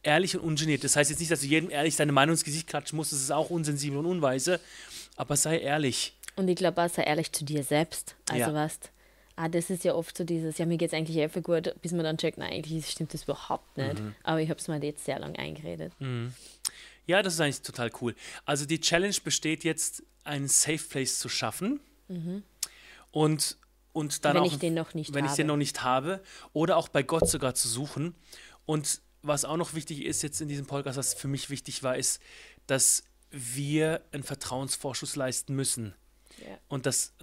Ehrlich 0.03 0.37
und 0.37 0.43
ungeniert. 0.43 0.83
Das 0.83 0.95
heißt 0.95 1.09
jetzt 1.09 1.19
nicht, 1.19 1.31
dass 1.31 1.41
du 1.41 1.47
jedem 1.47 1.69
ehrlich 1.69 1.95
deine 1.95 2.11
Meinung 2.11 2.33
ins 2.33 2.43
Gesicht 2.43 2.67
klatschen 2.67 2.95
musst, 2.95 3.11
das 3.11 3.21
ist 3.21 3.31
auch 3.31 3.49
unsensibel 3.49 3.97
und 3.97 4.05
unweise, 4.05 4.59
aber 5.15 5.35
sei 5.35 5.59
ehrlich. 5.59 6.15
Und 6.35 6.47
ich 6.47 6.55
glaube 6.55 6.87
sei 6.89 7.03
ehrlich 7.03 7.31
zu 7.31 7.43
dir 7.43 7.63
selbst. 7.63 8.15
Also 8.29 8.51
Ja. 8.51 8.53
weißt 8.53 8.91
ah, 9.35 9.49
das 9.49 9.69
ist 9.69 9.83
ja 9.83 9.93
oft 9.93 10.17
so 10.17 10.23
dieses, 10.23 10.57
ja, 10.57 10.65
mir 10.65 10.77
geht 10.77 10.89
es 10.89 10.93
eigentlich 10.93 11.31
für 11.31 11.41
gut, 11.41 11.75
bis 11.81 11.91
man 11.91 12.03
dann 12.03 12.17
checkt, 12.17 12.37
nein, 12.37 12.51
eigentlich 12.53 12.89
stimmt 12.89 13.13
das 13.13 13.23
überhaupt 13.23 13.77
nicht. 13.77 13.99
Mhm. 13.99 14.15
Aber 14.23 14.41
ich 14.41 14.49
habe 14.49 14.59
es 14.59 14.67
mir 14.67 14.79
jetzt 14.83 15.05
sehr 15.05 15.19
lange 15.19 15.37
eingeredet. 15.37 15.93
Ja, 17.07 17.21
das 17.21 17.33
ist 17.35 17.39
eigentlich 17.41 17.61
total 17.61 17.91
cool. 18.01 18.15
Also 18.45 18.65
die 18.65 18.79
Challenge 18.79 19.15
besteht 19.23 19.63
jetzt, 19.63 20.03
einen 20.23 20.47
Safe 20.47 20.79
Place 20.79 21.19
zu 21.19 21.29
schaffen 21.29 21.79
und, 23.11 23.57
und 23.93 24.25
dann 24.25 24.35
Wenn 24.35 24.41
auch, 24.41 24.45
ich 24.51 24.57
den 24.57 24.73
noch 24.73 24.93
nicht 24.93 25.13
wenn 25.13 25.25
ich 25.25 25.31
den 25.33 25.43
habe. 25.45 25.47
noch 25.47 25.57
nicht 25.57 25.83
habe 25.83 26.21
oder 26.53 26.77
auch 26.77 26.87
bei 26.87 27.03
Gott 27.03 27.29
sogar 27.29 27.53
zu 27.53 27.67
suchen. 27.67 28.15
Und 28.65 29.01
was 29.21 29.45
auch 29.45 29.57
noch 29.57 29.73
wichtig 29.73 30.03
ist 30.03 30.23
jetzt 30.23 30.41
in 30.41 30.47
diesem 30.47 30.65
Podcast, 30.65 30.97
was 30.97 31.13
für 31.13 31.27
mich 31.27 31.49
wichtig 31.49 31.83
war, 31.83 31.95
ist, 31.97 32.19
dass 32.67 33.03
wir 33.31 34.01
einen 34.11 34.23
Vertrauensvorschuss 34.23 35.15
leisten 35.15 35.55
müssen 35.55 35.93
Ja. 36.39 36.57
und 36.67 36.85
dass, 36.85 37.13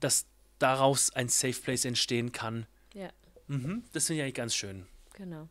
dass 0.00 0.26
daraus 0.62 1.10
ein 1.14 1.28
Safe 1.28 1.60
Place 1.60 1.84
entstehen 1.84 2.32
kann. 2.32 2.66
Ja, 2.94 3.10
Mhm, 3.48 3.82
das 3.92 4.06
finde 4.06 4.18
ich 4.20 4.22
eigentlich 4.24 4.34
ganz 4.34 4.54
schön. 4.54 4.86
genau. 5.14 5.48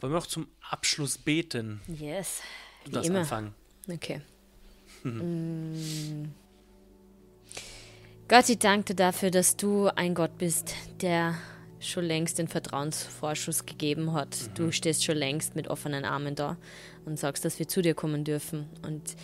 Wollen 0.00 0.12
wir 0.12 0.18
noch 0.18 0.26
zum 0.26 0.46
Abschluss 0.70 1.18
beten? 1.18 1.80
Yes. 1.88 2.40
Du 2.84 2.90
darfst 2.92 3.08
immer. 3.10 3.20
anfangen. 3.20 3.54
Okay. 3.90 4.20
Mm. 5.04 6.32
Gott, 8.26 8.48
ich 8.48 8.58
danke 8.58 8.86
dir 8.94 8.96
dafür, 8.96 9.30
dass 9.30 9.56
du 9.56 9.86
ein 9.88 10.14
Gott 10.14 10.36
bist, 10.38 10.74
der 11.00 11.34
schon 11.80 12.04
längst 12.04 12.38
den 12.38 12.48
Vertrauensvorschuss 12.48 13.64
gegeben 13.64 14.12
hat. 14.12 14.50
Du 14.58 14.72
stehst 14.72 15.04
schon 15.04 15.16
längst 15.16 15.54
mit 15.54 15.68
offenen 15.68 16.04
Armen 16.04 16.34
da 16.34 16.56
und 17.06 17.18
sagst, 17.18 17.44
dass 17.44 17.58
wir 17.58 17.68
zu 17.68 17.80
dir 17.80 17.94
kommen 17.94 18.24
dürfen. 18.24 18.68
Und 18.82 19.14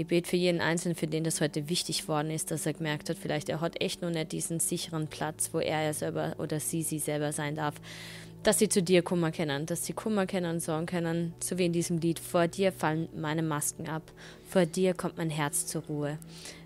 ich 0.00 0.06
bete 0.06 0.30
für 0.30 0.36
jeden 0.36 0.60
Einzelnen, 0.60 0.94
für 0.94 1.06
den 1.06 1.24
das 1.24 1.42
heute 1.42 1.68
wichtig 1.68 2.08
worden 2.08 2.30
ist, 2.30 2.50
dass 2.50 2.64
er 2.64 2.72
gemerkt 2.72 3.10
hat, 3.10 3.18
vielleicht 3.18 3.50
er 3.50 3.60
hat 3.60 3.80
echt 3.82 4.00
noch 4.00 4.10
nicht 4.10 4.32
diesen 4.32 4.58
sicheren 4.58 5.08
Platz, 5.08 5.50
wo 5.52 5.58
er 5.58 5.82
ja 5.82 5.92
selber 5.92 6.36
oder 6.38 6.58
sie 6.58 6.82
sie 6.82 6.98
selber 6.98 7.32
sein 7.32 7.54
darf, 7.54 7.74
dass 8.42 8.58
sie 8.58 8.70
zu 8.70 8.82
dir 8.82 9.02
kommen 9.02 9.30
können, 9.30 9.66
dass 9.66 9.84
sie 9.84 9.92
kommen 9.92 10.26
können 10.26 10.54
und 10.54 10.60
sagen 10.60 10.86
können, 10.86 11.34
so 11.40 11.58
wie 11.58 11.66
in 11.66 11.74
diesem 11.74 11.98
Lied, 11.98 12.18
vor 12.18 12.48
dir 12.48 12.72
fallen 12.72 13.10
meine 13.14 13.42
Masken 13.42 13.88
ab, 13.88 14.02
vor 14.48 14.64
dir 14.64 14.94
kommt 14.94 15.18
mein 15.18 15.28
Herz 15.28 15.66
zur 15.66 15.82
Ruhe. 15.82 16.18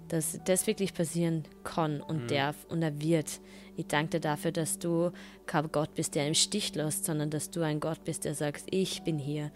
Dass 0.08 0.38
das 0.44 0.68
wirklich 0.68 0.94
passieren 0.94 1.44
kann 1.64 2.00
und 2.00 2.30
darf 2.30 2.54
und 2.68 2.82
er 2.82 3.00
wird. 3.00 3.40
Ich 3.76 3.86
danke 3.86 4.10
dir 4.10 4.20
dafür, 4.20 4.52
dass 4.52 4.78
du 4.78 5.10
kein 5.46 5.70
Gott 5.72 5.94
bist, 5.94 6.14
der 6.14 6.26
im 6.26 6.34
Stich 6.34 6.74
lässt, 6.74 7.04
sondern 7.04 7.30
dass 7.30 7.50
du 7.50 7.62
ein 7.62 7.80
Gott 7.80 8.04
bist, 8.04 8.24
der 8.24 8.34
sagt, 8.34 8.64
ich 8.70 9.02
bin 9.02 9.18
hier. 9.18 9.50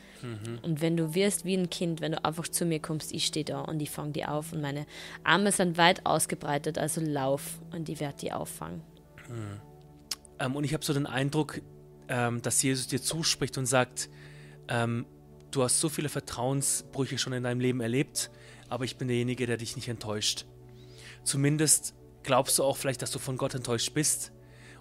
Und 0.62 0.81
wenn 0.81 0.96
du 0.96 1.14
wirst 1.14 1.44
wie 1.44 1.57
ein 1.57 1.70
Kind, 1.70 2.00
wenn 2.00 2.12
du 2.12 2.24
einfach 2.24 2.48
zu 2.48 2.64
mir 2.64 2.81
kommst, 2.81 3.12
ich 3.12 3.26
stehe 3.26 3.44
da 3.44 3.61
und 3.61 3.81
ich 3.81 3.90
fange 3.90 4.12
die 4.12 4.24
auf 4.24 4.52
und 4.52 4.61
meine 4.61 4.87
Arme 5.24 5.52
sind 5.52 5.78
weit 5.78 6.04
ausgebreitet, 6.07 6.78
also 6.78 7.00
lauf 7.00 7.61
und 7.72 7.88
ich 7.88 8.00
werde 8.00 8.18
die 8.18 8.33
auffangen. 8.33 8.83
Ähm, 10.38 10.57
und 10.57 10.64
ich 10.64 10.74
habe 10.74 10.85
so 10.85 10.92
den 10.92 11.07
Eindruck, 11.07 11.61
ähm, 12.09 12.42
dass 12.42 12.62
Jesus 12.62 12.87
dir 12.87 13.02
zuspricht 13.02 13.59
und 13.59 13.66
sagt, 13.66 14.09
ähm, 14.68 15.07
du 15.50 15.62
hast 15.62 15.81
so 15.81 15.88
viele 15.88 16.09
Vertrauensbrüche 16.09 17.18
schon 17.18 17.33
in 17.33 17.42
deinem 17.42 17.61
Leben 17.61 17.81
erlebt, 17.81 18.31
aber 18.68 18.85
ich 18.85 18.96
bin 18.96 19.09
derjenige, 19.09 19.46
der 19.46 19.57
dich 19.57 19.76
nicht 19.76 19.88
enttäuscht. 19.88 20.46
Zumindest 21.24 21.94
glaubst 22.22 22.59
du 22.59 22.64
auch 22.64 22.76
vielleicht, 22.76 23.02
dass 23.02 23.11
du 23.11 23.18
von 23.18 23.37
Gott 23.37 23.54
enttäuscht 23.54 23.94
bist. 23.94 24.33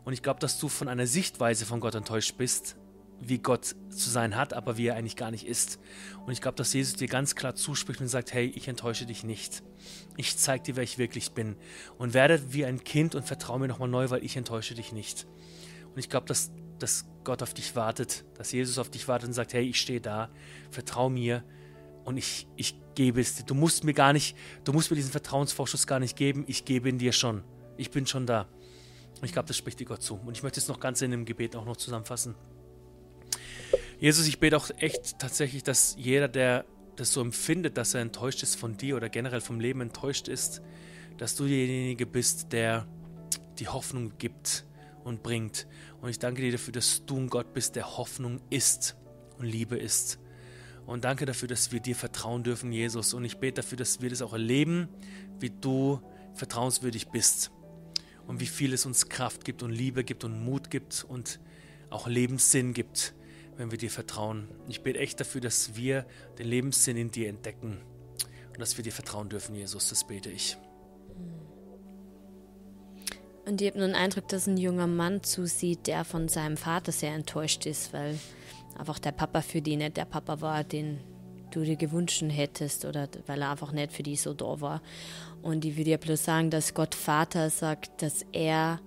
Und 0.03 0.13
ich 0.13 0.21
glaube, 0.21 0.39
dass 0.39 0.59
du 0.59 0.69
von 0.69 0.87
einer 0.87 1.07
Sichtweise 1.07 1.65
von 1.65 1.79
Gott 1.79 1.95
enttäuscht 1.95 2.37
bist, 2.37 2.77
wie 3.19 3.39
Gott 3.39 3.75
zu 3.89 4.09
sein 4.09 4.35
hat, 4.35 4.53
aber 4.53 4.77
wie 4.77 4.87
er 4.87 4.95
eigentlich 4.95 5.15
gar 5.15 5.31
nicht 5.31 5.45
ist. 5.45 5.79
Und 6.25 6.31
ich 6.31 6.41
glaube, 6.41 6.55
dass 6.55 6.73
Jesus 6.73 6.95
dir 6.95 7.07
ganz 7.07 7.35
klar 7.35 7.55
zuspricht 7.55 7.99
und 7.99 8.07
sagt, 8.07 8.33
hey, 8.33 8.45
ich 8.55 8.67
enttäusche 8.67 9.05
dich 9.05 9.23
nicht. 9.23 9.63
Ich 10.15 10.37
zeige 10.37 10.63
dir, 10.63 10.75
wer 10.75 10.83
ich 10.83 10.97
wirklich 10.97 11.31
bin. 11.31 11.55
Und 11.97 12.13
werde 12.13 12.53
wie 12.53 12.65
ein 12.65 12.83
Kind 12.83 13.15
und 13.15 13.25
vertraue 13.25 13.59
mir 13.59 13.67
nochmal 13.67 13.89
neu, 13.89 14.09
weil 14.09 14.23
ich 14.23 14.37
enttäusche 14.37 14.75
dich 14.75 14.91
nicht. 14.91 15.27
Und 15.91 15.97
ich 15.97 16.09
glaube, 16.09 16.27
dass, 16.27 16.51
dass 16.79 17.05
Gott 17.23 17.41
auf 17.41 17.53
dich 17.53 17.75
wartet, 17.75 18.23
dass 18.35 18.51
Jesus 18.51 18.77
auf 18.77 18.89
dich 18.89 19.07
wartet 19.07 19.27
und 19.27 19.33
sagt, 19.33 19.53
hey, 19.53 19.67
ich 19.67 19.81
stehe 19.81 19.99
da, 19.99 20.29
vertrau 20.69 21.09
mir 21.09 21.43
und 22.05 22.17
ich, 22.17 22.47
ich 22.55 22.75
dir. 22.97 23.13
Du 23.45 23.53
musst 23.53 23.83
mir 23.83 23.93
gar 23.93 24.13
nicht, 24.13 24.35
du 24.63 24.73
musst 24.73 24.91
mir 24.91 24.95
diesen 24.95 25.11
Vertrauensvorschuss 25.11 25.87
gar 25.87 25.99
nicht 25.99 26.15
geben, 26.15 26.43
ich 26.47 26.65
gebe 26.65 26.89
ihn 26.89 26.97
dir 26.97 27.11
schon. 27.11 27.43
Ich 27.77 27.91
bin 27.91 28.07
schon 28.07 28.25
da. 28.25 28.47
Ich 29.21 29.31
glaube, 29.31 29.47
das 29.47 29.57
spricht 29.57 29.79
dir 29.79 29.85
Gott 29.85 30.01
zu. 30.01 30.15
Und 30.15 30.35
ich 30.35 30.43
möchte 30.43 30.59
es 30.59 30.67
noch 30.67 30.79
ganz 30.79 31.01
in 31.01 31.11
dem 31.11 31.25
Gebet 31.25 31.55
auch 31.55 31.65
noch 31.65 31.77
zusammenfassen. 31.77 32.35
Jesus, 33.99 34.27
ich 34.27 34.39
bete 34.39 34.57
auch 34.57 34.69
echt 34.77 35.17
tatsächlich, 35.19 35.63
dass 35.63 35.95
jeder, 35.97 36.27
der 36.27 36.65
das 36.95 37.13
so 37.13 37.21
empfindet, 37.21 37.77
dass 37.77 37.93
er 37.93 38.01
enttäuscht 38.01 38.43
ist 38.43 38.55
von 38.55 38.77
dir 38.77 38.95
oder 38.95 39.09
generell 39.09 39.41
vom 39.41 39.59
Leben 39.59 39.81
enttäuscht 39.81 40.27
ist, 40.27 40.61
dass 41.17 41.35
du 41.35 41.47
derjenige 41.47 42.05
bist, 42.05 42.51
der 42.53 42.87
die 43.59 43.67
Hoffnung 43.67 44.17
gibt 44.17 44.65
und 45.03 45.23
bringt. 45.23 45.67
Und 46.01 46.09
ich 46.09 46.19
danke 46.19 46.41
dir 46.41 46.51
dafür, 46.51 46.73
dass 46.73 47.05
du 47.05 47.17
ein 47.17 47.27
Gott 47.27 47.53
bist, 47.53 47.75
der 47.75 47.97
Hoffnung 47.97 48.41
ist 48.49 48.95
und 49.37 49.45
Liebe 49.45 49.77
ist. 49.77 50.19
Und 50.87 51.03
danke 51.03 51.25
dafür, 51.25 51.49
dass 51.49 51.73
wir 51.73 51.81
dir 51.81 51.95
vertrauen 51.95 52.43
dürfen, 52.43 52.71
Jesus. 52.71 53.13
Und 53.13 53.25
ich 53.25 53.37
bete 53.37 53.61
dafür, 53.61 53.77
dass 53.77 54.01
wir 54.01 54.09
das 54.09 54.21
auch 54.21 54.31
erleben, 54.31 54.87
wie 55.37 55.49
du 55.49 56.01
vertrauenswürdig 56.33 57.09
bist. 57.09 57.51
Und 58.25 58.39
wie 58.39 58.45
viel 58.45 58.71
es 58.71 58.85
uns 58.85 59.09
Kraft 59.09 59.43
gibt 59.43 59.63
und 59.63 59.71
Liebe 59.71 60.05
gibt 60.05 60.23
und 60.23 60.43
Mut 60.43 60.71
gibt 60.71 61.05
und 61.07 61.41
auch 61.89 62.07
Lebenssinn 62.07 62.73
gibt, 62.73 63.13
wenn 63.57 63.69
wir 63.69 63.77
dir 63.77 63.91
vertrauen. 63.91 64.47
Ich 64.69 64.81
bete 64.81 64.99
echt 64.99 65.19
dafür, 65.19 65.41
dass 65.41 65.75
wir 65.75 66.05
den 66.39 66.47
Lebenssinn 66.47 66.95
in 66.95 67.11
dir 67.11 67.27
entdecken 67.27 67.79
und 68.53 68.59
dass 68.59 68.77
wir 68.77 68.83
dir 68.83 68.93
vertrauen 68.93 69.27
dürfen, 69.27 69.55
Jesus. 69.55 69.89
Das 69.89 70.07
bete 70.07 70.29
ich. 70.29 70.57
Und 73.45 73.61
ich 73.61 73.67
habe 73.67 73.79
nur 73.79 73.87
den 73.87 73.95
Eindruck, 73.95 74.29
dass 74.29 74.47
ein 74.47 74.55
junger 74.55 74.87
Mann 74.87 75.21
zusieht, 75.21 75.87
der 75.87 76.05
von 76.05 76.29
seinem 76.29 76.55
Vater 76.55 76.93
sehr 76.93 77.13
enttäuscht 77.13 77.65
ist, 77.65 77.91
weil 77.91 78.17
einfach 78.77 78.99
der 78.99 79.11
Papa 79.11 79.41
für 79.41 79.61
die 79.61 79.75
nicht 79.75 79.97
der 79.97 80.05
Papa 80.05 80.41
war, 80.41 80.63
den 80.63 80.99
du 81.51 81.63
dir 81.63 81.75
gewünscht 81.77 82.23
hättest 82.27 82.85
oder 82.85 83.07
weil 83.25 83.41
er 83.41 83.51
einfach 83.51 83.71
nicht 83.71 83.91
für 83.93 84.03
die 84.03 84.15
so 84.15 84.33
da 84.33 84.59
war. 84.59 84.81
Und 85.41 85.63
ich 85.65 85.77
würde 85.77 85.91
ja 85.91 85.97
bloß 85.97 86.23
sagen, 86.23 86.49
dass 86.49 86.73
Gott 86.73 86.93
Vater 86.93 87.49
sagt, 87.49 88.01
dass 88.01 88.25
er 88.33 88.79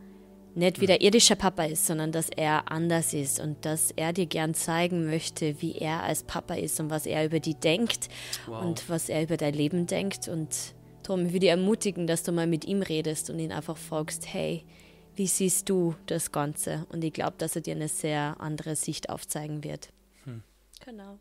nicht 0.55 0.81
wie 0.81 0.87
der 0.87 1.01
irdische 1.01 1.37
Papa 1.37 1.63
ist, 1.65 1.87
sondern 1.87 2.11
dass 2.13 2.29
er 2.29 2.71
anders 2.71 3.15
ist 3.15 3.41
und 3.41 3.65
dass 3.65 3.93
er 3.93 4.13
dir 4.13 4.27
gern 4.27 4.53
zeigen 4.53 5.07
möchte, 5.07 5.63
wie 5.63 5.77
er 5.77 6.03
als 6.03 6.25
Papa 6.25 6.55
ist 6.55 6.81
und 6.81 6.91
was 6.91 7.07
er 7.07 7.25
über 7.25 7.39
die 7.41 7.55
denkt 7.55 8.09
Wow. 8.47 8.63
und 8.65 8.89
was 8.89 9.09
er 9.09 9.23
über 9.23 9.37
dein 9.37 9.55
Leben 9.55 9.87
denkt. 9.87 10.29
Und 10.29 10.49
darum 11.05 11.33
würde 11.33 11.47
ich 11.47 11.51
ermutigen, 11.51 12.07
dass 12.07 12.25
du 12.25 12.33
mal 12.33 12.49
mit 12.49 12.65
ihm 12.65 12.83
redest 12.83 13.31
und 13.31 13.39
ihn 13.39 13.53
einfach 13.53 13.77
fragst, 13.77 14.27
hey, 14.33 14.65
wie 15.17 15.27
siehst 15.27 15.69
du 15.69 15.95
das 16.07 16.33
Ganze? 16.33 16.87
Und 16.91 17.03
ich 17.05 17.13
glaube, 17.13 17.35
dass 17.39 17.57
er 17.57 17.63
dir 17.63 17.75
eine 17.75 17.89
sehr 17.89 18.37
andere 18.41 18.77
Sicht 18.77 19.11
aufzeigen 19.11 19.65
wird. 19.65 19.91
Genau. 20.85 21.19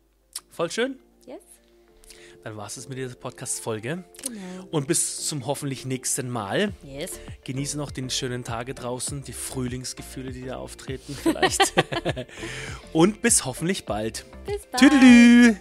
Voll 0.50 0.70
schön. 0.70 0.98
Yes. 1.26 1.40
Dann 2.42 2.56
war 2.56 2.66
es 2.66 2.88
mit 2.88 2.96
dieser 2.96 3.14
Podcast-Folge. 3.14 4.04
Genau. 4.22 4.68
Und 4.70 4.88
bis 4.88 5.26
zum 5.26 5.46
hoffentlich 5.46 5.84
nächsten 5.84 6.30
Mal. 6.30 6.72
Yes. 6.82 7.20
Genieße 7.44 7.76
noch 7.76 7.90
den 7.90 8.08
schönen 8.08 8.42
Tage 8.42 8.74
draußen, 8.74 9.22
die 9.22 9.34
Frühlingsgefühle, 9.34 10.32
die 10.32 10.46
da 10.46 10.56
auftreten 10.56 11.14
vielleicht. 11.14 11.74
Und 12.94 13.20
bis 13.20 13.44
hoffentlich 13.44 13.84
bald. 13.84 14.24
Bis 14.46 14.66
bald. 14.66 14.80
Tüdelü! 14.80 15.56